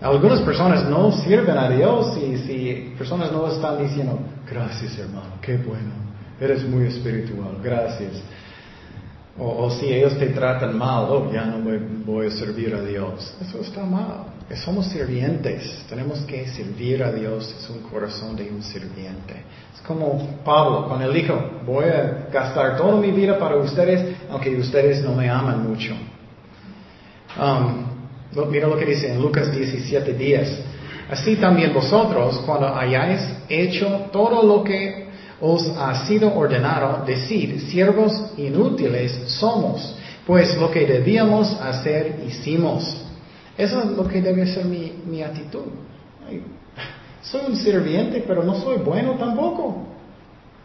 Algunas 0.02 0.42
personas 0.42 0.86
no 0.86 1.12
sirven 1.12 1.58
a 1.58 1.70
Dios 1.70 2.18
y 2.18 2.38
si 2.38 2.96
personas 2.98 3.32
no 3.32 3.48
están 3.48 3.84
diciendo, 3.84 4.18
gracias 4.50 4.98
hermano, 4.98 5.34
qué 5.42 5.58
bueno, 5.58 5.92
eres 6.40 6.64
muy 6.64 6.86
espiritual, 6.86 7.58
gracias. 7.62 8.22
O, 9.38 9.70
si 9.72 9.88
ellos 9.88 10.18
te 10.18 10.28
tratan 10.28 10.78
mal, 10.78 11.06
oh, 11.10 11.32
ya 11.32 11.46
no 11.46 11.60
voy 12.06 12.28
a 12.28 12.32
servir 12.32 12.76
a 12.76 12.82
Dios. 12.82 13.34
Eso 13.42 13.62
está 13.62 13.86
mal. 13.86 14.26
Somos 14.56 14.88
sirvientes. 14.88 15.86
Tenemos 15.88 16.20
que 16.22 16.48
servir 16.48 17.04
a 17.04 17.12
Dios. 17.12 17.56
Es 17.60 17.70
un 17.70 17.82
corazón 17.84 18.36
de 18.36 18.50
un 18.50 18.64
sirviente. 18.64 19.44
Es 19.76 19.82
como 19.82 20.42
Pablo, 20.44 20.88
cuando 20.88 21.06
él 21.06 21.14
dijo, 21.14 21.40
voy 21.66 21.86
a 21.86 22.28
gastar 22.32 22.76
toda 22.76 23.00
mi 23.00 23.12
vida 23.12 23.38
para 23.38 23.58
ustedes, 23.58 24.16
aunque 24.30 24.56
ustedes 24.56 25.04
no 25.04 25.14
me 25.14 25.30
aman 25.30 25.70
mucho. 25.70 25.94
Um, 27.38 28.50
mira 28.50 28.68
lo 28.68 28.78
que 28.78 28.86
dice 28.86 29.12
en 29.12 29.22
Lucas 29.22 29.52
17, 29.52 30.14
10. 30.14 30.64
Así 31.12 31.36
también 31.36 31.74
vosotros, 31.74 32.42
cuando 32.46 32.76
hayáis 32.76 33.22
hecho 33.48 34.10
todo 34.12 34.44
lo 34.44 34.64
que 34.64 35.10
os 35.42 35.68
ha 35.78 36.06
sido 36.06 36.36
ordenado 36.36 37.06
decir, 37.06 37.62
siervos 37.62 38.34
inútiles 38.38 39.12
somos, 39.28 39.96
pues 40.26 40.58
lo 40.58 40.70
que 40.70 40.86
debíamos 40.86 41.54
hacer 41.62 42.24
hicimos. 42.28 42.99
Eso 43.60 43.82
es 43.82 43.92
lo 43.92 44.08
que 44.08 44.22
debe 44.22 44.48
ser 44.48 44.64
mi, 44.64 45.22
actitud. 45.22 45.66
soy 47.22 47.42
un 47.46 47.58
sirviente, 47.58 48.24
pero 48.26 48.42
no 48.42 48.56
soy 48.56 48.78
bueno 48.78 49.16
tampoco. 49.20 49.86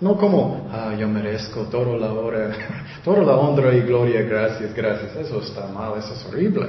No 0.00 0.16
como, 0.16 0.68
ah, 0.70 0.94
yo 0.96 1.08
merezco 1.08 1.62
toda 1.62 1.96
la 1.96 2.12
hora, 2.12 2.52
toda 3.04 3.24
la 3.24 3.36
honra 3.36 3.74
y 3.74 3.80
gloria, 3.80 4.22
gracias, 4.22 4.72
gracias. 4.72 5.16
Eso 5.16 5.40
está 5.40 5.66
mal, 5.66 5.98
eso 5.98 6.14
es 6.14 6.24
horrible. 6.26 6.68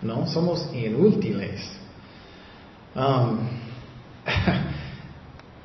No, 0.00 0.26
somos 0.26 0.70
inútiles. 0.72 1.60
Um, 2.96 3.40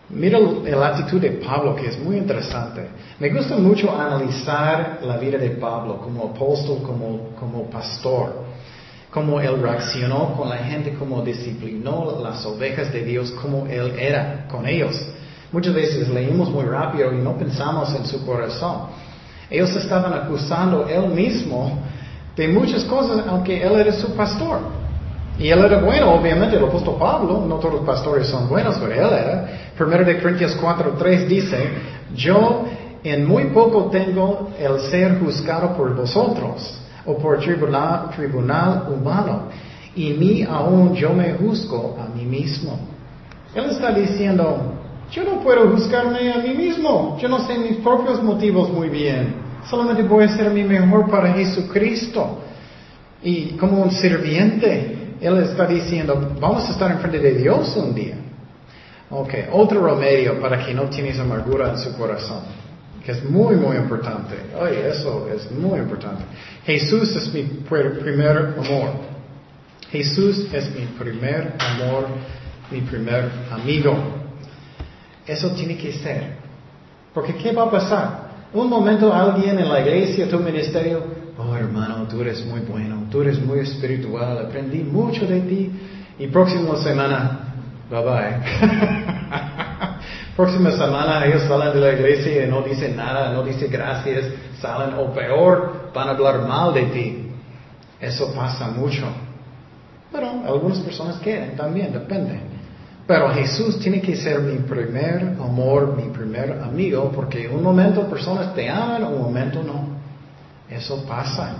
Mira 0.10 0.40
la 0.40 0.88
actitud 0.88 1.20
de 1.20 1.32
Pablo 1.32 1.76
que 1.76 1.88
es 1.88 2.00
muy 2.00 2.18
interesante. 2.18 2.90
Me 3.20 3.30
gusta 3.30 3.58
mucho 3.58 3.92
analizar 3.98 5.00
la 5.02 5.18
vida 5.18 5.38
de 5.38 5.52
Pablo 5.52 5.98
como 5.98 6.30
apóstol, 6.30 6.82
como, 6.82 7.30
como 7.40 7.70
pastor, 7.70 8.47
cómo 9.12 9.40
él 9.40 9.62
reaccionó 9.62 10.34
con 10.36 10.50
la 10.50 10.58
gente, 10.58 10.94
cómo 10.94 11.22
disciplinó 11.22 12.20
las 12.22 12.46
ovejas 12.46 12.92
de 12.92 13.04
Dios, 13.04 13.32
cómo 13.42 13.66
él 13.68 13.94
era 13.98 14.48
con 14.48 14.68
ellos. 14.68 14.96
Muchas 15.52 15.74
veces 15.74 16.10
leímos 16.10 16.50
muy 16.50 16.66
rápido 16.66 17.14
y 17.14 17.18
no 17.18 17.38
pensamos 17.38 17.94
en 17.96 18.06
su 18.06 18.26
corazón. 18.26 18.88
Ellos 19.50 19.74
estaban 19.76 20.14
acusando 20.14 20.88
él 20.88 21.08
mismo 21.08 21.80
de 22.36 22.48
muchas 22.50 22.84
cosas, 22.84 23.26
aunque 23.28 23.64
él 23.64 23.74
era 23.80 23.94
su 23.94 24.14
pastor. 24.14 24.60
Y 25.40 25.50
él 25.50 25.60
era 25.60 25.80
bueno, 25.80 26.14
obviamente, 26.14 26.58
el 26.58 26.66
apóstol 26.66 26.96
Pablo, 27.00 27.46
no 27.48 27.56
todos 27.56 27.76
los 27.76 27.84
pastores 27.86 28.28
son 28.28 28.50
buenos, 28.50 28.78
pero 28.78 28.92
él 28.92 29.14
era. 29.14 29.48
Primero 29.78 30.04
de 30.04 30.20
Corintios 30.20 30.60
4.3 30.60 31.28
dice, 31.28 31.70
yo 32.16 32.66
en 33.04 33.26
muy 33.26 33.46
poco 33.46 33.86
tengo 33.86 34.52
el 34.60 34.80
ser 34.90 35.20
juzgado 35.20 35.78
por 35.78 35.96
vosotros, 35.96 36.80
o 37.08 37.18
por 37.18 37.40
tribunal, 37.40 38.88
humano, 38.94 39.44
y 39.96 40.12
ni 40.12 40.44
aún 40.44 40.94
yo 40.94 41.14
me 41.14 41.34
juzgo 41.34 41.98
a 42.00 42.14
mí 42.16 42.26
mismo. 42.26 42.78
Él 43.56 43.66
está 43.72 43.92
diciendo, 43.92 44.74
yo 45.12 45.24
no 45.24 45.40
puedo 45.40 45.72
juzgarme 45.72 46.32
a 46.32 46.38
mí 46.38 46.54
mismo, 46.54 47.18
yo 47.20 47.30
no 47.30 47.40
sé 47.48 47.58
mis 47.58 47.78
propios 47.78 48.22
motivos 48.22 48.70
muy 48.72 48.90
bien, 48.90 49.36
solamente 49.70 50.04
voy 50.04 50.26
a 50.26 50.36
ser 50.36 50.52
mi 50.52 50.64
mejor 50.64 51.10
para 51.10 51.34
Jesucristo. 51.34 52.40
Y 53.24 53.54
como 53.54 53.82
un 53.82 53.92
sirviente, 53.92 55.16
él 55.20 55.38
está 55.38 55.66
diciendo, 55.66 56.36
vamos 56.40 56.68
a 56.70 56.72
estar 56.72 56.92
en 56.92 57.00
frente 57.00 57.20
de 57.20 57.34
Dios 57.34 57.76
un 57.78 57.96
día. 57.96 58.16
Ok, 59.10 59.34
otro 59.54 59.86
remedio 59.88 60.40
para 60.40 60.64
que 60.64 60.74
no 60.74 60.84
tienes 60.84 61.18
amargura 61.18 61.72
en 61.72 61.80
su 61.80 61.98
corazón, 61.98 62.42
que 63.08 63.14
es 63.14 63.24
muy, 63.24 63.56
muy 63.56 63.78
importante. 63.78 64.36
Oye, 64.60 64.90
eso 64.90 65.30
es 65.34 65.50
muy 65.50 65.80
importante. 65.80 66.26
Jesús 66.66 67.16
es 67.16 67.34
mi 67.34 67.44
primer 68.04 68.54
amor. 68.58 68.90
Jesús 69.90 70.46
es 70.52 70.70
mi 70.76 70.86
primer 70.88 71.54
amor, 71.58 72.08
mi 72.70 72.82
primer 72.82 73.32
amigo. 73.50 73.96
Eso 75.26 75.52
tiene 75.52 75.78
que 75.78 75.94
ser. 75.94 76.34
Porque 77.14 77.34
¿qué 77.36 77.54
va 77.54 77.64
a 77.64 77.72
pasar? 77.72 78.28
Un 78.52 78.70
momento 78.70 79.14
alguien 79.14 79.58
en 79.58 79.70
la 79.70 79.80
iglesia, 79.80 80.28
tu 80.28 80.40
ministerio, 80.40 81.02
oh 81.38 81.56
hermano, 81.56 82.10
tú 82.10 82.20
eres 82.20 82.46
muy 82.46 82.60
bueno, 82.60 83.06
tú 83.10 83.22
eres 83.22 83.40
muy 83.40 83.60
espiritual, 83.60 84.38
aprendí 84.38 84.80
mucho 84.80 85.26
de 85.26 85.40
ti. 85.40 85.72
Y 86.20 86.28
próxima 86.28 86.76
semana, 86.84 87.54
bye 87.90 88.04
bye. 88.04 89.64
próxima 90.38 90.70
semana 90.72 91.26
ellos 91.26 91.42
salen 91.48 91.74
de 91.74 91.80
la 91.82 91.94
iglesia 91.94 92.46
y 92.46 92.48
no 92.48 92.62
dicen 92.62 92.96
nada, 92.96 93.34
no 93.34 93.44
dicen 93.44 93.72
gracias, 93.72 94.26
salen 94.62 94.94
o 94.94 95.12
peor, 95.12 95.90
van 95.94 96.10
a 96.10 96.12
hablar 96.12 96.48
mal 96.48 96.74
de 96.76 96.84
ti. 96.84 97.32
Eso 98.00 98.32
pasa 98.34 98.68
mucho. 98.68 99.04
Pero 100.12 100.30
algunas 100.46 100.80
personas 100.80 101.18
quieren 101.18 101.56
también, 101.56 101.92
depende. 101.92 102.40
Pero 103.08 103.30
Jesús 103.30 103.80
tiene 103.80 104.00
que 104.00 104.16
ser 104.16 104.40
mi 104.42 104.58
primer 104.60 105.36
amor, 105.40 105.96
mi 105.96 106.10
primer 106.12 106.62
amigo, 106.62 107.12
porque 107.14 107.48
un 107.48 107.64
momento 107.64 108.08
personas 108.08 108.54
te 108.54 108.70
aman, 108.70 109.06
un 109.06 109.22
momento 109.22 109.64
no. 109.64 109.98
Eso 110.70 111.04
pasa. 111.06 111.56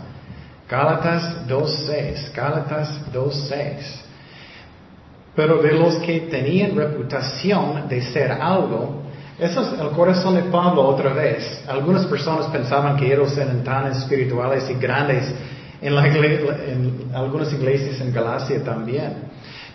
Gálatas 0.70 1.48
2.6, 1.48 2.32
Gálatas 2.34 3.02
2.6. 3.12 4.07
Pero 5.38 5.62
de 5.62 5.72
los 5.74 5.98
que 6.00 6.22
tenían 6.22 6.76
reputación 6.76 7.88
de 7.88 8.02
ser 8.02 8.32
algo, 8.32 9.04
eso 9.38 9.62
es 9.62 9.80
el 9.80 9.90
corazón 9.90 10.34
de 10.34 10.42
Pablo 10.42 10.82
otra 10.82 11.14
vez. 11.14 11.64
Algunas 11.68 12.08
personas 12.08 12.48
pensaban 12.48 12.98
que 12.98 13.14
ellos 13.14 13.38
eran 13.38 13.64
tan 13.64 13.92
espirituales 13.92 14.68
y 14.68 14.74
grandes 14.74 15.32
en, 15.80 15.94
en 15.96 17.12
algunas 17.14 17.54
iglesias 17.54 18.02
en 18.02 18.12
Galacia 18.12 18.64
también. 18.64 19.28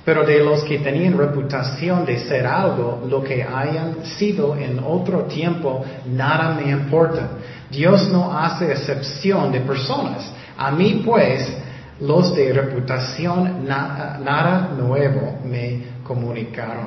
Pero 0.04 0.24
de 0.24 0.42
los 0.42 0.64
que 0.64 0.80
tenían 0.80 1.16
reputación 1.16 2.04
de 2.04 2.18
ser 2.18 2.44
algo, 2.44 3.06
lo 3.08 3.22
que 3.22 3.44
hayan 3.44 4.04
sido 4.04 4.56
en 4.56 4.80
otro 4.84 5.26
tiempo, 5.26 5.84
nada 6.06 6.58
me 6.60 6.72
importa. 6.72 7.28
Dios 7.70 8.10
no 8.10 8.36
hace 8.36 8.72
excepción 8.72 9.52
de 9.52 9.60
personas. 9.60 10.28
A 10.58 10.72
mí 10.72 11.04
pues, 11.06 11.56
los 12.00 12.34
de 12.34 12.52
reputación 12.52 13.66
nada 13.66 14.70
nuevo 14.76 15.38
me 15.44 15.82
comunicaron. 16.04 16.86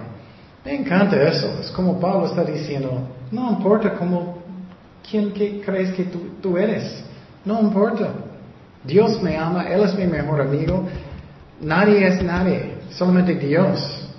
Me 0.63 0.75
encanta 0.75 1.21
eso. 1.23 1.59
Es 1.61 1.71
como 1.71 1.99
Pablo 1.99 2.25
está 2.25 2.43
diciendo, 2.43 3.07
no 3.31 3.51
importa 3.51 3.93
cómo, 3.93 4.39
quién 5.09 5.31
crees 5.31 5.93
que 5.93 6.05
tú, 6.41 6.57
eres. 6.57 7.03
No 7.43 7.61
importa. 7.61 8.09
Dios 8.83 9.21
me 9.21 9.37
ama, 9.37 9.63
Él 9.69 9.83
es 9.83 9.95
mi 9.95 10.07
mejor 10.07 10.41
amigo. 10.41 10.87
Nadie 11.61 12.07
es 12.07 12.21
nadie 12.21 12.75
solamente 12.91 13.35
Dios. 13.35 14.09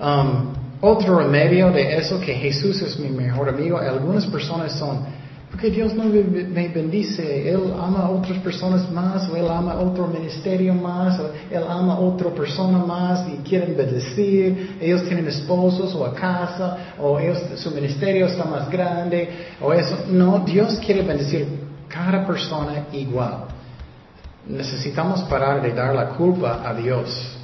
Um, 0.00 0.52
otro 0.80 1.18
remedio 1.18 1.70
de 1.70 1.96
eso, 1.96 2.20
que 2.20 2.34
Jesús 2.34 2.82
es 2.82 2.98
mi 2.98 3.08
mejor 3.08 3.48
amigo, 3.48 3.78
algunas 3.78 4.26
personas 4.26 4.72
son, 4.72 5.04
porque 5.52 5.70
Dios 5.70 5.92
no 5.92 6.04
me 6.04 6.68
bendice, 6.68 7.50
Él 7.50 7.74
ama 7.78 8.06
a 8.06 8.10
otras 8.10 8.38
personas 8.38 8.90
más, 8.90 9.28
o 9.28 9.36
Él 9.36 9.46
ama 9.50 9.72
a 9.72 9.80
otro 9.80 10.06
ministerio 10.06 10.72
más, 10.72 11.20
o 11.20 11.30
Él 11.50 11.62
ama 11.68 11.92
a 11.92 11.98
otra 11.98 12.30
persona 12.30 12.78
más 12.78 13.28
y 13.28 13.36
quieren 13.46 13.76
bendecir, 13.76 14.78
ellos 14.80 15.04
tienen 15.04 15.28
esposos 15.28 15.94
o 15.94 16.06
a 16.06 16.14
casa, 16.14 16.94
o 16.98 17.18
ellos, 17.18 17.38
su 17.56 17.70
ministerio 17.70 18.26
está 18.26 18.44
más 18.44 18.70
grande, 18.70 19.28
o 19.60 19.74
eso. 19.74 20.06
No, 20.08 20.38
Dios 20.38 20.80
quiere 20.84 21.02
bendecir 21.02 21.46
cada 21.86 22.26
persona 22.26 22.86
igual. 22.90 23.44
Necesitamos 24.48 25.20
parar 25.24 25.60
de 25.60 25.72
dar 25.72 25.94
la 25.94 26.08
culpa 26.16 26.62
a 26.64 26.72
Dios. 26.72 27.36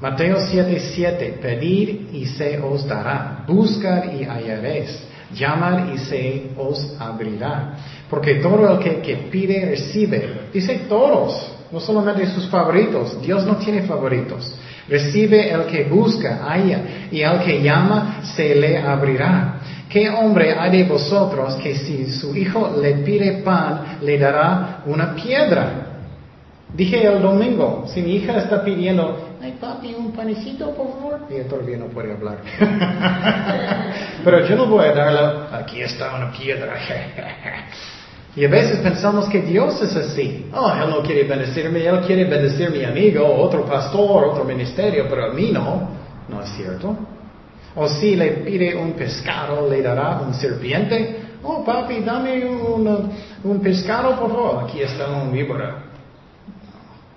Mateo 0.00 0.38
7:7, 0.38 1.38
pedir 1.38 2.08
y 2.14 2.24
se 2.24 2.58
os 2.58 2.88
dará, 2.88 3.44
buscar 3.46 4.14
y 4.14 4.24
hallaréis, 4.24 5.09
llamar 5.34 5.90
y 5.94 5.98
se 5.98 6.50
os 6.56 6.96
abrirá. 6.98 7.74
Porque 8.08 8.36
todo 8.36 8.68
el 8.72 8.78
que, 8.78 9.28
pide 9.30 9.66
recibe, 9.70 10.48
dice 10.52 10.82
todos, 10.88 11.52
no 11.70 11.80
solamente 11.80 12.26
sus 12.26 12.48
favoritos, 12.48 13.20
Dios 13.22 13.44
no 13.46 13.56
tiene 13.56 13.82
favoritos. 13.82 14.54
Recibe 14.88 15.50
el 15.50 15.66
que 15.66 15.84
busca, 15.84 16.40
halla, 16.48 17.08
y 17.10 17.22
al 17.22 17.44
que 17.44 17.62
llama 17.62 18.22
se 18.34 18.54
le 18.54 18.78
abrirá. 18.78 19.60
¿Qué 19.88 20.08
hombre 20.08 20.54
hay 20.58 20.70
de 20.70 20.84
vosotros 20.84 21.54
que 21.56 21.76
si 21.76 22.10
su 22.10 22.36
hijo 22.36 22.76
le 22.80 22.94
pide 22.96 23.42
pan, 23.42 23.98
le 24.02 24.18
dará 24.18 24.82
una 24.86 25.14
piedra? 25.14 25.86
Dije 26.74 27.04
el 27.06 27.20
domingo, 27.20 27.84
si 27.92 28.00
mi 28.00 28.16
hija 28.16 28.38
está 28.38 28.64
pidiendo 28.64 29.29
ay 29.42 29.52
papi, 29.60 29.94
un 29.94 30.12
panecito, 30.12 30.70
por 30.74 30.88
favor. 30.92 31.20
Y 31.30 31.42
todavía 31.48 31.78
no 31.78 31.86
puede 31.86 32.12
hablar. 32.12 32.38
Pero 34.24 34.46
yo 34.46 34.56
no 34.56 34.66
voy 34.66 34.86
a 34.86 34.92
darle, 34.92 35.56
aquí 35.56 35.80
está 35.80 36.14
una 36.14 36.30
piedra. 36.32 36.74
Y 38.36 38.44
a 38.44 38.48
veces 38.48 38.78
pensamos 38.78 39.28
que 39.28 39.40
Dios 39.40 39.82
es 39.82 39.96
así. 39.96 40.46
Oh, 40.54 40.72
Él 40.72 40.88
no 40.88 41.02
quiere 41.02 41.24
bendecirme, 41.24 41.84
Él 41.84 42.00
quiere 42.06 42.24
bendecir 42.26 42.70
mi 42.70 42.84
amigo, 42.84 43.26
otro 43.26 43.64
pastor, 43.64 44.26
otro 44.26 44.44
ministerio, 44.44 45.06
pero 45.08 45.24
a 45.24 45.34
mí 45.34 45.50
no. 45.52 45.90
No 46.28 46.40
es 46.40 46.50
cierto. 46.50 46.96
O 47.74 47.88
si 47.88 48.14
le 48.14 48.28
pide 48.44 48.76
un 48.76 48.92
pescado, 48.92 49.68
le 49.68 49.82
dará 49.82 50.20
un 50.20 50.32
serpiente. 50.34 51.16
Oh, 51.42 51.64
papi, 51.64 52.00
dame 52.00 52.44
un, 52.44 53.12
un 53.42 53.60
pescado, 53.60 54.18
por 54.18 54.30
favor. 54.30 54.64
Aquí 54.64 54.80
está 54.80 55.08
un 55.08 55.32
víbora. 55.32 55.89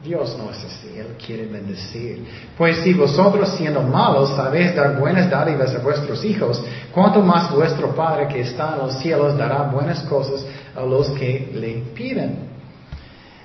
Dios 0.04 0.36
no 0.38 0.52
es 0.52 0.58
así, 0.64 0.98
Él 0.98 1.16
quiere 1.24 1.46
bendecir. 1.46 2.26
Pues 2.58 2.78
si 2.78 2.94
vosotros 2.94 3.56
siendo 3.56 3.82
malos 3.82 4.36
sabéis 4.36 4.76
dar 4.76 5.00
buenas 5.00 5.30
dádivas 5.30 5.74
a 5.76 5.80
vuestros 5.80 6.26
hijos, 6.26 6.62
cuanto 6.92 7.22
más 7.22 7.50
vuestro 7.54 7.96
Padre 7.96 8.28
que 8.28 8.42
está 8.42 8.74
en 8.74 8.80
los 8.80 9.00
cielos 9.00 9.38
dará 9.38 9.64
buenas 9.64 10.04
cosas 10.04 10.46
a 10.76 10.82
los 10.82 11.10
que 11.12 11.52
le 11.54 11.94
piden. 11.94 12.52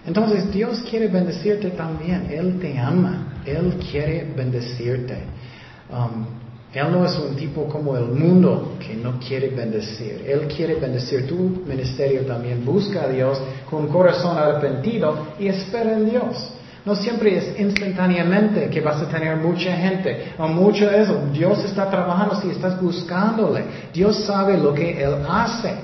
Entonces 0.04 0.50
Dios 0.50 0.80
quiere 0.88 1.06
bendecirte 1.08 1.70
también, 1.70 2.28
Él 2.30 2.58
te 2.58 2.78
ama, 2.78 3.40
Él 3.44 3.78
quiere 3.90 4.24
bendecirte. 4.34 5.18
Um, 5.90 6.37
él 6.74 6.92
no 6.92 7.06
es 7.06 7.18
un 7.18 7.34
tipo 7.34 7.64
como 7.64 7.96
el 7.96 8.04
mundo 8.04 8.74
que 8.78 8.94
no 8.94 9.18
quiere 9.18 9.48
bendecir. 9.48 10.22
Él 10.26 10.46
quiere 10.54 10.74
bendecir 10.74 11.26
tu 11.26 11.34
ministerio 11.34 12.22
también. 12.26 12.64
Busca 12.64 13.04
a 13.04 13.08
Dios 13.08 13.40
con 13.70 13.88
corazón 13.88 14.36
arrepentido 14.36 15.28
y 15.38 15.48
espera 15.48 15.94
en 15.94 16.10
Dios. 16.10 16.52
No 16.84 16.94
siempre 16.94 17.36
es 17.36 17.58
instantáneamente 17.58 18.68
que 18.68 18.80
vas 18.80 19.00
a 19.00 19.08
tener 19.08 19.36
mucha 19.36 19.74
gente 19.76 20.32
o 20.38 20.46
mucho 20.46 20.90
eso. 20.90 21.28
Dios 21.32 21.64
está 21.64 21.90
trabajando 21.90 22.40
si 22.40 22.50
estás 22.50 22.80
buscándole. 22.80 23.64
Dios 23.92 24.24
sabe 24.24 24.58
lo 24.58 24.74
que 24.74 25.02
Él 25.02 25.14
hace. 25.28 25.74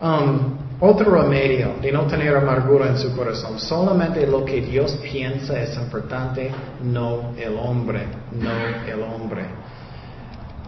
Um, 0.00 0.58
otro 0.84 1.22
remedio 1.22 1.74
de 1.80 1.92
no 1.92 2.08
tener 2.08 2.34
amargura 2.34 2.88
en 2.88 2.98
su 2.98 3.14
corazón, 3.14 3.60
solamente 3.60 4.26
lo 4.26 4.44
que 4.44 4.60
Dios 4.60 4.98
piensa 5.00 5.60
es 5.60 5.76
importante, 5.76 6.50
no 6.82 7.32
el 7.38 7.56
hombre, 7.56 8.08
no 8.32 8.50
el 8.84 9.00
hombre. 9.00 9.44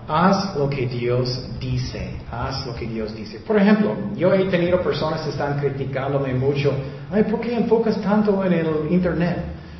Haz 0.07 0.55
lo 0.57 0.69
que 0.69 0.87
Dios 0.87 1.49
dice, 1.59 2.11
haz 2.31 2.67
lo 2.67 2.75
que 2.75 2.87
Dios 2.87 3.15
dice. 3.17 3.39
Por 3.41 3.57
ejemplo, 3.57 3.97
yo 4.15 4.35
he 4.35 4.45
tenido 4.47 4.83
personas 4.83 5.23
que 5.23 5.31
están 5.31 5.59
criticándome 5.59 6.35
mucho, 6.35 6.73
ay, 7.11 7.25
¿por 7.25 7.41
qué 7.41 7.55
enfocas 7.57 7.99
tanto 8.03 8.45
en 8.45 8.53
el 8.53 8.67
Internet? 8.91 9.39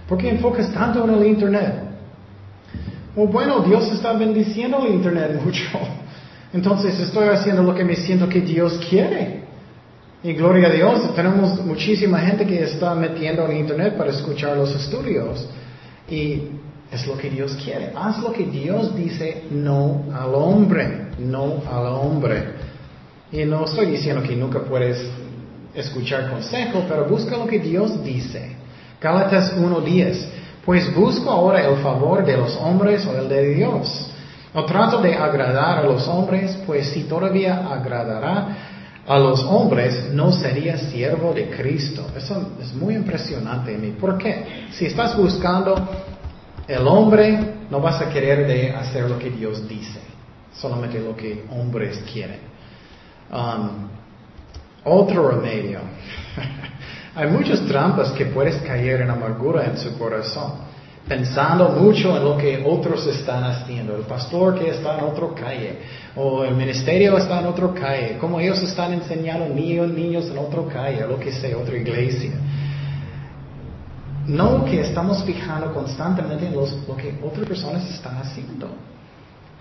¿Por 0.09 0.17
qué 0.17 0.31
enfocas 0.31 0.73
tanto 0.73 1.05
en 1.05 1.15
el 1.15 1.27
Internet? 1.27 1.75
bueno, 3.17 3.61
Dios 3.61 3.93
está 3.93 4.13
bendiciendo 4.15 4.85
el 4.85 4.95
Internet 4.95 5.41
mucho. 5.45 5.79
Entonces 6.53 6.99
estoy 7.01 7.29
haciendo 7.29 7.63
lo 7.63 7.75
que 7.75 7.85
me 7.85 7.97
siento 7.97 8.29
que 8.29 8.41
Dios 8.41 8.81
quiere. 8.89 9.45
Y 10.23 10.33
gloria 10.33 10.69
a 10.69 10.71
Dios, 10.71 11.15
tenemos 11.15 11.63
muchísima 11.65 12.19
gente 12.21 12.47
que 12.47 12.63
está 12.63 12.95
metiendo 12.95 13.47
en 13.47 13.59
Internet 13.59 13.97
para 13.97 14.11
escuchar 14.11 14.57
los 14.57 14.75
estudios. 14.75 15.47
Y 16.09 16.43
es 16.91 17.07
lo 17.07 17.17
que 17.17 17.31
Dios 17.31 17.57
quiere. 17.63 17.93
Haz 17.95 18.19
lo 18.19 18.33
que 18.33 18.45
Dios 18.45 18.95
dice, 18.95 19.45
no 19.51 20.05
al 20.15 20.35
hombre, 20.35 21.09
no 21.19 21.63
al 21.71 21.87
hombre. 21.87 22.55
Y 23.33 23.45
no 23.45 23.65
estoy 23.65 23.87
diciendo 23.87 24.23
que 24.23 24.37
nunca 24.37 24.61
puedes 24.61 25.11
escuchar 25.75 26.31
consejo, 26.31 26.85
pero 26.89 27.07
busca 27.07 27.37
lo 27.37 27.47
que 27.47 27.59
Dios 27.59 28.03
dice. 28.05 28.57
Gálatas 29.01 29.57
1.10. 29.57 30.27
Pues 30.65 30.95
busco 30.95 31.31
ahora 31.31 31.67
el 31.67 31.77
favor 31.79 32.25
de 32.25 32.37
los 32.37 32.57
hombres 32.57 33.05
o 33.07 33.17
el 33.19 33.29
de 33.29 33.55
Dios. 33.55 34.11
No 34.55 34.65
trato 34.65 35.03
de 35.03 35.15
agradar 35.15 35.79
a 35.79 35.83
los 35.83 36.07
hombres, 36.07 36.57
pues 36.65 36.89
si 36.91 37.03
todavía 37.05 37.67
agradará 37.67 38.57
a 39.07 39.19
los 39.19 39.43
hombres, 39.45 40.11
no 40.13 40.33
sería 40.33 40.79
siervo 40.79 41.35
de 41.35 41.51
Cristo. 41.51 42.07
Eso 42.17 42.53
es 42.63 42.73
muy 42.73 42.95
impresionante 42.95 43.75
en 43.75 43.81
mí. 43.83 43.91
¿Por 43.91 44.17
qué? 44.17 44.69
Si 44.71 44.87
estás 44.87 45.17
buscando 45.17 45.75
el 46.69 46.87
hombre 46.87 47.39
no 47.71 47.81
vas 47.81 48.01
a 48.01 48.09
querer 48.09 48.75
hacer 48.75 49.09
lo 49.09 49.19
que 49.19 49.31
Dios 49.31 49.69
dice, 49.69 50.01
solamente 50.55 51.01
lo 51.01 51.17
que 51.17 51.45
hombres 51.51 52.03
quieren. 52.13 52.41
Um, 53.31 53.89
otro 54.85 55.31
remedio. 55.31 55.81
Hay 57.17 57.29
muchas 57.29 57.65
trampas 57.67 58.11
que 58.13 58.27
puedes 58.27 58.57
caer 58.63 59.03
en 59.03 59.11
amargura 59.11 59.65
en 59.65 59.79
su 59.79 59.97
corazón, 59.97 60.53
pensando 61.07 61.69
mucho 61.69 62.17
en 62.17 62.25
lo 62.25 62.37
que 62.37 62.63
otros 62.67 63.07
están 63.07 63.45
haciendo. 63.45 63.97
El 63.97 64.03
pastor 64.03 64.59
que 64.59 64.71
está 64.71 64.99
en 64.99 65.05
otra 65.05 65.29
calle, 65.35 65.79
o 66.17 66.45
el 66.45 66.55
ministerio 66.55 67.17
está 67.17 67.41
en 67.41 67.47
otra 67.47 67.73
calle, 67.73 68.19
como 68.19 68.41
ellos 68.41 68.63
están 68.63 68.93
enseñando 68.93 69.49
niños, 69.49 69.89
niños 69.91 70.29
en 70.29 70.39
otra 70.39 70.63
calle, 70.73 71.07
lo 71.07 71.19
que 71.19 71.33
sea, 71.33 71.57
otra 71.57 71.77
iglesia. 71.77 72.33
No 74.27 74.65
que 74.65 74.81
estamos 74.81 75.23
fijando 75.25 75.73
constantemente 75.75 76.47
en 76.47 76.55
lo 76.55 76.97
que 76.97 77.19
otras 77.23 77.47
personas 77.47 77.89
están 77.91 78.17
haciendo. 78.17 78.69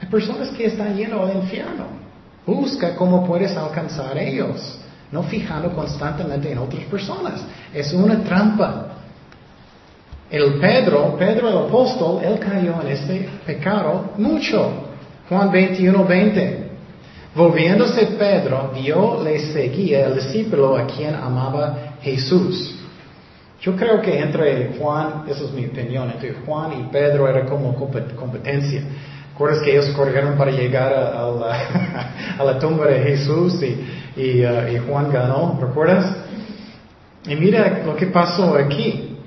Hay 0.02 0.08
personas 0.08 0.50
que 0.50 0.66
están 0.66 0.96
yendo 0.96 1.22
al 1.22 1.36
infierno. 1.36 1.86
Busca 2.46 2.96
cómo 2.96 3.26
puedes 3.26 3.56
alcanzar 3.58 4.18
ellos. 4.18 4.80
No 5.12 5.24
fijando 5.24 5.74
constantemente 5.74 6.52
en 6.52 6.58
otras 6.58 6.84
personas. 6.86 7.42
Es 7.74 7.94
una 7.94 8.24
trampa. 8.24 8.88
El 10.30 10.56
Pedro, 10.56 11.16
Pedro 11.18 11.50
el 11.50 11.58
apóstol, 11.68 12.24
él 12.24 12.40
cayó 12.40 12.82
en 12.82 12.88
este 12.88 13.30
pecado 13.46 14.14
mucho. 14.18 14.72
Juan 15.30 15.52
21, 15.52 16.06
20. 16.06 16.72
Volviéndose 17.36 18.06
Pedro, 18.18 18.72
vio 18.74 19.24
le 19.24 19.40
seguía 19.54 20.08
el 20.08 20.16
discípulo 20.16 20.78
a 20.78 20.86
quien 20.86 21.16
amaba 21.16 21.96
Jesús. 22.02 22.83
Yo 23.64 23.78
creo 23.78 24.02
que 24.02 24.20
entre 24.20 24.74
Juan, 24.78 25.24
eso 25.26 25.46
es 25.46 25.54
mi 25.54 25.66
opinión, 25.66 26.12
entre 26.12 26.34
Juan 26.46 26.74
y 26.82 26.92
Pedro 26.92 27.30
era 27.30 27.46
como 27.46 27.74
competencia. 27.74 28.82
¿Recuerdas 29.32 29.62
que 29.64 29.72
ellos 29.72 29.88
corrieron 29.96 30.38
para 30.38 30.52
llegar 30.52 30.94
a, 30.94 32.44
la, 32.44 32.60
tumba 32.60 32.88
de 32.88 33.00
Jesús 33.00 33.54
uh, 33.64 34.20
y, 34.20 34.78
Juan 34.86 35.10
ganó? 35.10 35.58
¿Recuerdas? 35.62 36.14
Y 37.26 37.36
mira 37.38 37.84
lo 37.86 37.96
que 37.96 38.08
pasó 38.08 38.54
aquí. 38.56 39.18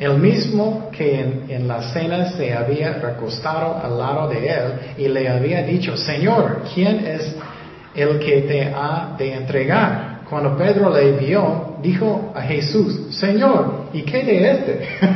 El 0.00 0.18
mismo 0.18 0.90
que 0.90 1.20
en, 1.20 1.44
en, 1.48 1.68
la 1.68 1.80
cena 1.92 2.32
se 2.32 2.52
había 2.52 2.94
recostado 2.94 3.80
al 3.80 3.96
lado 3.96 4.28
de 4.28 4.48
él 4.48 4.72
y 4.98 5.06
le 5.06 5.28
había 5.28 5.62
dicho, 5.62 5.96
Señor, 5.96 6.62
¿quién 6.74 7.06
es 7.06 7.36
el 7.94 8.18
que 8.18 8.40
te 8.40 8.64
ha 8.74 9.14
de 9.16 9.34
entregar? 9.34 10.22
Cuando 10.28 10.56
Pedro 10.56 10.92
le 10.92 11.12
vio, 11.12 11.73
dijo 11.84 12.32
a 12.34 12.40
Jesús, 12.40 12.98
Señor, 13.10 13.90
¿y 13.92 14.02
qué 14.02 14.24
de 14.24 14.50
este? 14.50 14.88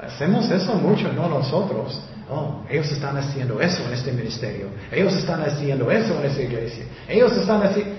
Hacemos 0.00 0.50
eso 0.50 0.74
mucho, 0.74 1.12
no 1.12 1.28
nosotros. 1.28 2.00
Oh, 2.30 2.62
ellos 2.70 2.90
están 2.92 3.16
haciendo 3.16 3.60
eso 3.60 3.82
en 3.88 3.94
este 3.94 4.12
ministerio. 4.12 4.66
Ellos 4.92 5.16
están 5.16 5.42
haciendo 5.42 5.90
eso 5.90 6.16
en 6.20 6.26
esta 6.30 6.42
iglesia. 6.42 6.84
Ellos 7.08 7.36
están 7.36 7.64
haciendo... 7.64 7.96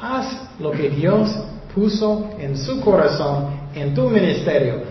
Haz 0.00 0.26
lo 0.58 0.72
que 0.72 0.88
Dios 0.88 1.30
puso 1.74 2.30
en 2.38 2.56
su 2.56 2.80
corazón, 2.80 3.48
en 3.74 3.94
tu 3.94 4.08
ministerio. 4.08 4.82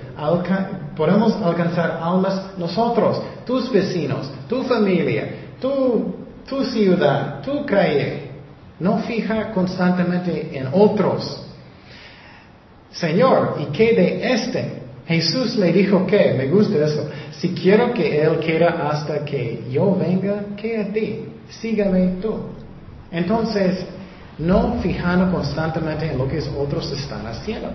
podemos 0.96 1.34
alcanzar 1.42 2.00
almas 2.02 2.58
nosotros, 2.58 3.22
tus 3.46 3.72
vecinos, 3.72 4.30
tu 4.48 4.64
familia, 4.64 5.56
tu, 5.60 6.14
tu 6.48 6.64
ciudad, 6.66 7.42
tu 7.42 7.66
calle. 7.66 8.23
No 8.80 9.00
fija 9.00 9.52
constantemente 9.52 10.58
en 10.58 10.68
otros. 10.72 11.46
Señor, 12.92 13.58
¿y 13.60 13.66
qué 13.72 13.94
de 13.94 14.34
este? 14.34 14.84
Jesús 15.06 15.56
le 15.58 15.74
dijo 15.74 16.06
que, 16.06 16.34
me 16.34 16.48
gusta 16.48 16.86
eso, 16.86 17.10
si 17.32 17.50
quiero 17.50 17.94
que 17.94 18.22
Él 18.22 18.40
quiera 18.40 18.90
hasta 18.90 19.26
que 19.26 19.66
yo 19.70 19.96
venga, 19.96 20.46
¿qué 20.56 20.82
a 20.82 20.94
ti? 20.94 21.26
Sígame 21.50 22.22
tú. 22.22 22.40
Entonces, 23.12 23.86
no 24.38 24.80
fijando 24.82 25.32
constantemente 25.32 26.12
en 26.12 26.18
lo 26.18 26.28
que 26.28 26.40
otros 26.58 26.92
están 26.92 27.26
haciendo. 27.28 27.70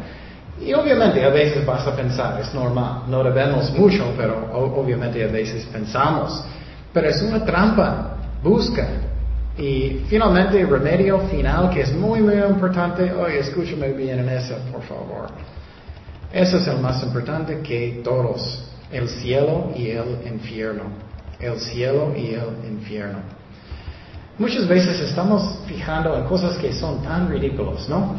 Y 0.61 0.72
obviamente 0.72 1.24
a 1.24 1.28
veces 1.28 1.64
vas 1.64 1.87
a 1.87 1.94
pensar, 1.94 2.40
es 2.40 2.52
normal, 2.52 3.02
no 3.06 3.22
debemos 3.22 3.70
mucho, 3.72 4.12
pero 4.16 4.50
obviamente 4.52 5.22
a 5.22 5.28
veces 5.28 5.66
pensamos. 5.66 6.44
Pero 6.92 7.08
es 7.08 7.22
una 7.22 7.44
trampa. 7.44 8.16
Busca, 8.42 8.88
y 9.59 10.05
finalmente, 10.09 10.64
remedio 10.64 11.18
final, 11.29 11.71
que 11.71 11.81
es 11.81 11.92
muy, 11.92 12.21
muy 12.21 12.35
importante, 12.35 13.12
oye, 13.12 13.40
escúchame 13.40 13.88
bien 13.92 14.21
en 14.21 14.29
eso, 14.29 14.57
por 14.71 14.83
favor. 14.83 15.27
Eso 16.33 16.59
es 16.59 16.66
el 16.68 16.79
más 16.79 17.03
importante 17.03 17.59
que 17.61 18.01
todos, 18.05 18.71
el 18.92 19.09
cielo 19.09 19.73
y 19.75 19.88
el 19.88 20.21
infierno. 20.27 20.85
El 21.40 21.59
cielo 21.59 22.12
y 22.16 22.35
el 22.35 22.71
infierno. 22.71 23.18
Muchas 24.38 24.68
veces 24.68 25.01
estamos 25.01 25.61
fijando 25.66 26.16
en 26.16 26.25
cosas 26.25 26.57
que 26.59 26.73
son 26.73 27.03
tan 27.03 27.29
ridículas, 27.29 27.88
¿no? 27.88 28.14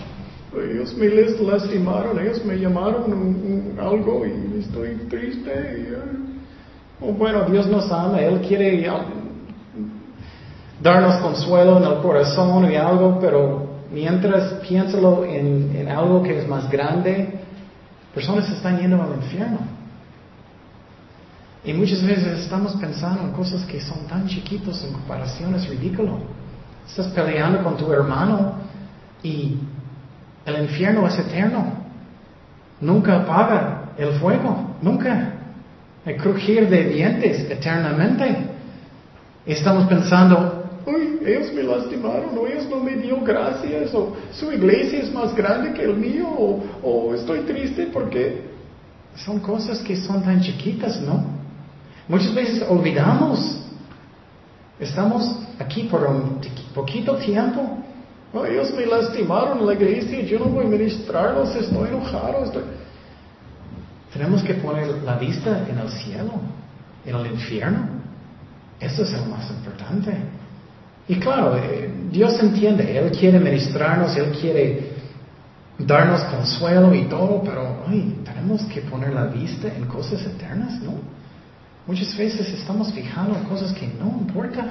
Ellos 0.53 0.93
me 0.95 1.07
lastimaron, 1.07 2.19
ellos 2.19 2.43
me 2.43 2.57
llamaron 2.57 3.77
algo 3.79 4.25
y 4.25 4.59
estoy 4.59 4.95
triste. 5.09 5.51
Y, 5.79 7.05
oh, 7.05 7.13
bueno, 7.13 7.45
Dios 7.49 7.67
nos 7.67 7.89
ama, 7.89 8.19
Él 8.19 8.41
quiere 8.41 8.81
darnos 10.81 11.17
consuelo 11.17 11.77
en 11.77 11.83
el 11.83 11.99
corazón 12.01 12.71
y 12.71 12.75
algo, 12.75 13.19
pero 13.19 13.67
mientras 13.91 14.53
piénsalo 14.67 15.25
en, 15.25 15.75
en 15.75 15.89
algo 15.89 16.23
que 16.23 16.39
es 16.39 16.47
más 16.47 16.69
grande, 16.69 17.39
personas 18.13 18.49
están 18.49 18.79
yendo 18.79 19.01
al 19.01 19.15
infierno. 19.15 19.59
Y 21.63 21.73
muchas 21.73 22.01
veces 22.03 22.39
estamos 22.39 22.75
pensando 22.77 23.21
en 23.21 23.31
cosas 23.31 23.63
que 23.65 23.81
son 23.81 24.07
tan 24.07 24.27
chiquitos 24.27 24.83
en 24.83 24.93
comparación, 24.93 25.53
es 25.55 25.67
ridículo. 25.67 26.19
Estás 26.87 27.07
peleando 27.07 27.63
con 27.63 27.77
tu 27.77 27.91
hermano 27.91 28.53
y 29.21 29.57
el 30.45 30.63
infierno 30.63 31.05
es 31.05 31.19
eterno. 31.19 31.73
Nunca 32.81 33.17
apaga 33.17 33.91
el 33.97 34.13
fuego, 34.13 34.75
nunca. 34.81 35.33
El 36.05 36.15
crujir 36.15 36.69
de 36.69 36.85
dientes 36.85 37.51
eternamente. 37.51 38.47
Estamos 39.45 39.85
pensando, 39.87 40.58
uy, 40.85 41.19
ellos 41.25 41.53
me 41.53 41.63
lastimaron, 41.63 42.37
o 42.37 42.47
ellos 42.47 42.67
no 42.69 42.79
me 42.79 42.95
dio 42.95 43.19
gracias, 43.21 43.93
o 43.93 44.15
su 44.31 44.51
iglesia 44.51 44.99
es 44.99 45.13
más 45.13 45.35
grande 45.35 45.73
que 45.73 45.83
el 45.83 45.95
mío, 45.95 46.27
o, 46.27 46.63
o 46.83 47.13
estoy 47.13 47.39
triste 47.41 47.89
porque 47.91 48.49
son 49.15 49.39
cosas 49.39 49.79
que 49.79 49.95
son 49.95 50.23
tan 50.23 50.41
chiquitas, 50.41 51.01
¿no? 51.01 51.23
Muchas 52.07 52.33
veces 52.33 52.63
olvidamos. 52.67 53.57
Estamos 54.79 55.39
aquí 55.59 55.83
por 55.83 56.03
un 56.05 56.39
poquito 56.73 57.15
tiempo. 57.17 57.77
Oh, 58.33 58.45
ellos 58.45 58.73
me 58.73 58.85
lastimaron 58.85 59.65
la 59.65 59.73
iglesia, 59.73 60.21
yo 60.21 60.39
no 60.39 60.45
voy 60.45 60.65
a 60.65 60.69
ministrarlos, 60.69 61.55
estoy 61.55 61.89
enojado. 61.89 62.45
Estoy... 62.45 62.63
Tenemos 64.13 64.41
que 64.41 64.55
poner 64.55 64.87
la 65.03 65.17
vista 65.17 65.67
en 65.69 65.77
el 65.77 65.89
cielo, 65.89 66.31
en 67.05 67.15
el 67.15 67.27
infierno. 67.27 67.87
Eso 68.79 69.03
es 69.03 69.11
lo 69.11 69.25
más 69.25 69.49
importante. 69.51 70.11
Y 71.09 71.15
claro, 71.15 71.57
eh, 71.57 71.89
Dios 72.11 72.39
entiende, 72.39 72.95
Él 72.95 73.11
quiere 73.11 73.39
ministrarnos, 73.39 74.15
Él 74.15 74.31
quiere 74.39 74.91
darnos 75.79 76.21
consuelo 76.25 76.93
y 76.93 77.05
todo, 77.05 77.41
pero 77.43 77.83
ay, 77.87 78.21
tenemos 78.23 78.61
que 78.65 78.81
poner 78.81 79.13
la 79.13 79.25
vista 79.25 79.67
en 79.75 79.85
cosas 79.85 80.21
eternas, 80.21 80.79
¿no? 80.83 80.93
Muchas 81.87 82.15
veces 82.15 82.47
estamos 82.53 82.93
fijando 82.93 83.35
en 83.35 83.43
cosas 83.45 83.73
que 83.73 83.87
no 83.87 84.19
importan. 84.19 84.69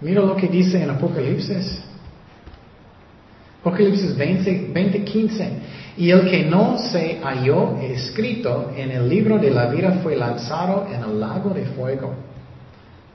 Mira 0.00 0.22
lo 0.22 0.34
que 0.34 0.48
dice 0.48 0.82
en 0.82 0.88
Apocalipsis. 0.88 1.82
Apocalipsis 3.60 4.16
20, 4.16 4.70
20, 4.72 5.04
15. 5.04 5.52
Y 5.98 6.10
el 6.10 6.30
que 6.30 6.44
no 6.44 6.78
se 6.78 7.20
halló 7.22 7.76
escrito 7.82 8.72
en 8.74 8.90
el 8.92 9.06
libro 9.06 9.36
de 9.36 9.50
la 9.50 9.66
vida 9.66 9.98
fue 10.02 10.16
lanzado 10.16 10.86
en 10.90 11.02
el 11.02 11.20
lago 11.20 11.50
de 11.50 11.66
fuego. 11.66 12.27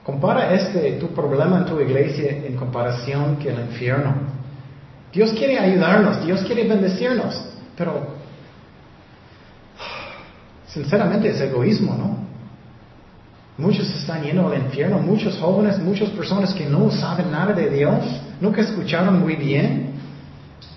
Compara 0.04 0.54
este 0.54 0.94
tu 0.94 1.08
problema 1.08 1.60
en 1.60 1.66
tu 1.66 1.80
iglesia 1.80 2.32
en 2.46 2.56
comparación 2.56 3.38
que 3.38 3.50
el 3.50 3.60
infierno. 3.60 4.14
Dios 5.14 5.32
quiere 5.32 5.58
ayudarnos, 5.58 6.26
Dios 6.26 6.42
quiere 6.42 6.68
bendecirnos, 6.68 7.40
pero 7.78 8.08
sinceramente 10.68 11.30
es 11.30 11.40
egoísmo, 11.40 11.96
¿no? 11.96 12.24
Muchos 13.58 13.88
están 13.96 14.24
yendo 14.24 14.48
al 14.48 14.58
infierno, 14.58 14.98
muchos 14.98 15.38
jóvenes, 15.38 15.78
muchas 15.80 16.10
personas 16.10 16.54
que 16.54 16.66
no 16.66 16.90
saben 16.90 17.32
nada 17.32 17.54
de 17.54 17.70
Dios, 17.70 18.04
nunca 18.42 18.62
escucharon 18.62 19.20
muy 19.20 19.36
bien. 19.36 19.94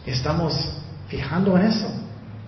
Estamos 0.04 0.54
fijando 1.08 1.56
en 1.56 1.66
eso. 1.66 1.88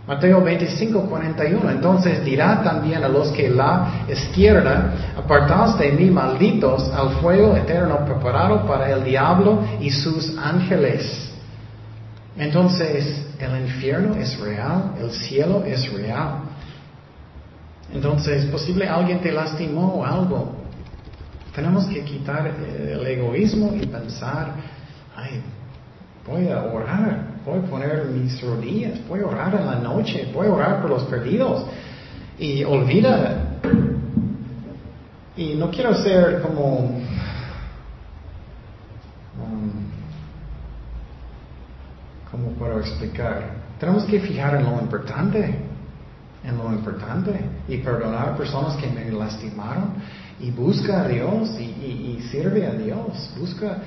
Mateo 0.09 0.41
25, 0.41 1.03
41. 1.03 1.71
Entonces 1.71 2.25
dirá 2.25 2.63
también 2.63 3.05
a 3.05 3.09
los 3.09 3.29
que 3.29 3.51
la 3.51 4.07
izquierda, 4.09 5.13
apartaos 5.19 5.79
de 5.79 5.93
mí, 5.93 6.11
malditos, 6.11 6.91
al 6.95 7.11
fuego 7.21 7.55
eterno 7.55 8.07
preparado 8.07 8.67
para 8.67 8.91
el 8.91 9.05
diablo 9.05 9.63
y 9.79 9.91
sus 9.91 10.35
ángeles. 10.39 11.31
Entonces, 12.39 13.27
el 13.39 13.61
infierno 13.61 14.15
es 14.15 14.41
real, 14.41 14.95
el 14.99 15.11
cielo 15.11 15.63
es 15.67 15.93
real. 15.93 16.39
Entonces, 17.93 18.47
posible 18.47 18.89
alguien 18.89 19.21
te 19.21 19.31
lastimó 19.31 19.97
o 19.97 20.05
algo. 20.07 20.55
Tenemos 21.55 21.85
que 21.85 22.03
quitar 22.03 22.47
el 22.47 23.07
egoísmo 23.07 23.75
y 23.75 23.85
pensar, 23.85 24.55
ay, 25.15 25.43
voy 26.27 26.49
a 26.49 26.63
orar, 26.63 27.28
voy 27.49 27.59
a 27.59 27.63
poner 27.63 28.05
mis 28.07 28.41
rodillas, 28.43 29.01
voy 29.09 29.21
a 29.21 29.27
orar 29.27 29.55
en 29.55 29.67
la 29.67 29.77
noche, 29.77 30.31
voy 30.33 30.47
a 30.47 30.53
orar 30.53 30.83
por 30.83 30.91
los 30.91 31.05
perdidos. 31.05 31.65
Y 32.39 32.63
olvida. 32.63 33.59
Y 35.37 35.55
no 35.55 35.71
quiero 35.71 35.95
ser 35.95 36.43
como... 36.43 37.01
Um, 39.41 39.89
¿Cómo 42.31 42.51
puedo 42.53 42.79
explicar? 42.81 43.51
Tenemos 43.81 44.05
que 44.05 44.21
fijar 44.21 44.57
en 44.57 44.65
lo 44.65 44.81
importante 44.81 45.69
en 46.45 46.57
lo 46.57 46.73
importante 46.73 47.33
y 47.69 47.79
perdonar 47.79 48.31
a 48.31 48.37
personas 48.37 48.77
que 48.77 48.87
me 48.89 49.11
lastimaron 49.11 49.95
y 50.41 50.51
busca 50.51 51.03
a 51.03 51.09
Dios 51.09 51.59
y, 51.59 52.21
sirve 52.31 52.67
a 52.67 52.73
Dios, 52.73 53.35
busca 53.39 53.79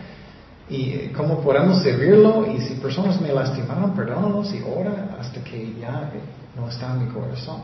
y 0.71 1.09
cómo 1.09 1.41
podemos 1.41 1.83
servirlo 1.83 2.47
y 2.49 2.61
si 2.61 2.75
personas 2.75 3.19
me 3.19 3.33
lastimaron, 3.33 3.93
perdónalos 3.93 4.53
y 4.53 4.63
ora 4.63 5.17
hasta 5.19 5.43
que 5.43 5.75
ya 5.79 6.09
no 6.55 6.69
está 6.69 6.93
en 6.93 7.05
mi 7.05 7.13
corazón. 7.13 7.57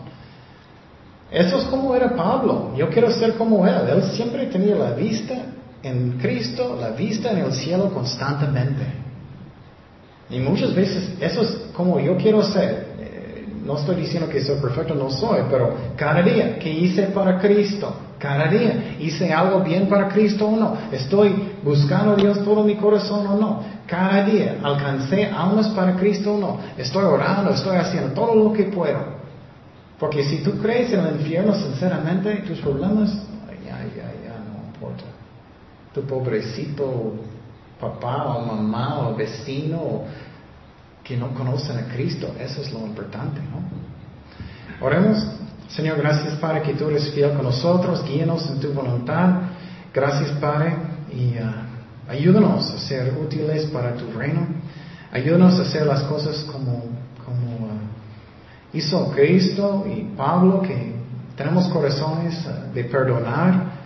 Eso 1.32 1.58
es 1.58 1.64
como 1.66 1.96
era 1.96 2.16
Pablo. 2.16 2.74
Yo 2.76 2.90
quiero 2.90 3.10
ser 3.12 3.36
como 3.36 3.66
él. 3.66 3.88
Él 3.90 4.04
siempre 4.12 4.46
tenía 4.48 4.76
la 4.76 4.92
vista 4.92 5.36
en 5.84 6.18
Cristo, 6.20 6.78
la 6.80 6.90
vista 6.90 7.32
en 7.32 7.38
el 7.40 7.54
cielo 7.54 7.94
constantemente. 7.94 8.86
Y 10.30 10.40
muchas 10.40 10.76
veces 10.76 11.10
eso 11.22 11.42
es 11.44 11.50
como 11.74 12.02
yo 12.02 12.18
quiero 12.18 12.44
ser 12.44 12.88
no 13.68 13.78
estoy 13.78 13.98
diciendo 13.98 14.30
que 14.30 14.42
soy 14.42 14.60
perfecto, 14.62 14.96
no 14.96 15.10
soy, 15.10 15.42
pero 15.52 15.76
cada 15.98 16.22
día 16.22 16.58
que 16.58 16.72
hice 16.72 17.04
para 17.08 17.38
Cristo, 17.38 17.94
cada 18.18 18.48
día 18.48 18.96
hice 18.98 19.34
algo 19.34 19.60
bien 19.60 19.90
para 19.90 20.08
Cristo 20.08 20.48
o 20.48 20.56
no, 20.56 20.78
estoy 20.90 21.52
buscando 21.64 22.14
a 22.14 22.16
Dios 22.16 22.42
todo 22.46 22.64
mi 22.64 22.78
corazón 22.78 23.28
o 23.28 23.36
no, 23.36 23.64
cada 23.86 24.24
día 24.24 24.58
alcancé 24.64 25.26
almas 25.26 25.68
para 25.70 25.98
Cristo 25.98 26.36
o 26.36 26.38
no, 26.40 26.60
estoy 26.78 27.04
orando, 27.04 27.52
estoy 27.52 27.76
haciendo 27.76 28.14
todo 28.14 28.34
lo 28.36 28.54
que 28.54 28.64
puedo. 28.64 29.18
Porque 30.00 30.24
si 30.24 30.44
tú 30.44 30.60
crees 30.60 30.94
en 30.94 31.02
el 31.02 31.16
infierno, 31.20 31.54
sinceramente, 31.56 32.36
tus 32.48 32.60
problemas, 32.60 33.12
ya, 33.66 33.80
ya, 33.96 34.14
ya, 34.24 34.40
no 34.40 34.68
importa. 34.68 35.04
Tu 35.94 36.02
pobrecito 36.04 37.16
papá 37.82 38.38
o 38.38 38.46
mamá 38.46 39.10
o 39.10 39.16
vecino 39.16 40.04
que 41.08 41.16
no 41.16 41.34
conocen 41.34 41.78
a 41.78 41.88
Cristo. 41.94 42.36
Eso 42.40 42.62
es 42.62 42.72
lo 42.74 42.80
importante, 42.80 43.40
¿no? 43.40 44.86
Oremos. 44.86 45.26
Señor, 45.70 45.98
gracias 45.98 46.36
Padre 46.36 46.62
que 46.62 46.74
tú 46.74 46.88
eres 46.90 47.12
fiel 47.12 47.32
con 47.34 47.44
nosotros, 47.44 48.04
guíenos 48.06 48.50
en 48.50 48.60
tu 48.60 48.74
voluntad. 48.74 49.42
Gracias 49.94 50.32
Padre 50.40 50.76
y 51.12 51.38
uh, 51.38 52.12
ayúdanos 52.12 52.72
a 52.72 52.80
ser 52.80 53.18
útiles 53.18 53.66
para 53.66 53.96
tu 53.96 54.12
reino. 54.12 54.48
Ayúdanos 55.12 55.60
a 55.60 55.64
hacer 55.64 55.86
las 55.86 56.04
cosas 56.04 56.46
como, 56.52 56.84
como 57.26 57.68
uh, 57.68 57.80
hizo 58.74 59.12
Cristo 59.12 59.86
y 59.88 60.04
Pablo, 60.16 60.62
que 60.62 60.96
tenemos 61.36 61.68
corazones 61.70 62.46
uh, 62.46 62.74
de 62.74 62.84
perdonar, 62.86 63.78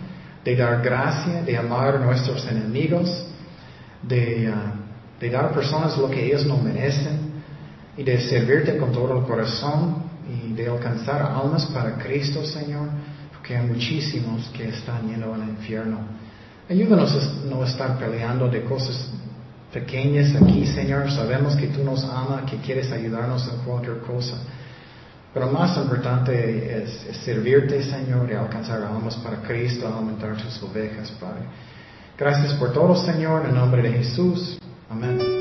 de 0.44 0.56
dar 0.56 0.82
gracia, 0.82 1.42
de 1.42 1.56
amar 1.56 1.96
a 1.96 1.98
nuestros 1.98 2.46
enemigos, 2.46 3.26
de 4.02 4.52
de 5.22 5.30
dar 5.30 5.52
personas 5.54 5.96
lo 5.96 6.10
que 6.10 6.26
ellos 6.26 6.44
no 6.44 6.56
merecen 6.56 7.30
y 7.96 8.02
de 8.02 8.20
servirte 8.20 8.76
con 8.76 8.90
todo 8.90 9.20
el 9.20 9.24
corazón 9.24 10.02
y 10.28 10.52
de 10.52 10.68
alcanzar 10.68 11.22
almas 11.22 11.66
para 11.66 11.96
Cristo, 11.96 12.44
Señor, 12.44 12.88
porque 13.32 13.56
hay 13.56 13.64
muchísimos 13.64 14.50
que 14.52 14.68
están 14.68 15.08
yendo 15.08 15.32
al 15.32 15.48
infierno. 15.48 15.98
Ayúdanos 16.68 17.14
a 17.14 17.48
no 17.48 17.64
estar 17.64 17.96
peleando 18.00 18.48
de 18.48 18.64
cosas 18.64 19.10
pequeñas 19.72 20.34
aquí, 20.34 20.66
Señor. 20.66 21.08
Sabemos 21.12 21.54
que 21.54 21.68
tú 21.68 21.84
nos 21.84 22.02
amas, 22.04 22.50
que 22.50 22.56
quieres 22.56 22.90
ayudarnos 22.90 23.46
en 23.46 23.58
cualquier 23.64 23.98
cosa. 23.98 24.38
Pero 25.32 25.52
más 25.52 25.76
importante 25.76 26.82
es, 26.82 27.06
es 27.08 27.16
servirte, 27.18 27.80
Señor, 27.84 28.28
y 28.28 28.34
alcanzar 28.34 28.82
almas 28.82 29.14
para 29.16 29.36
Cristo, 29.36 29.86
aumentar 29.86 30.36
tus 30.36 30.60
ovejas, 30.64 31.12
Padre. 31.12 31.44
Gracias 32.18 32.54
por 32.54 32.72
todo, 32.72 32.96
Señor, 32.96 33.46
en 33.46 33.54
nombre 33.54 33.82
de 33.82 33.92
Jesús. 33.92 34.58
Amen. 34.92 35.31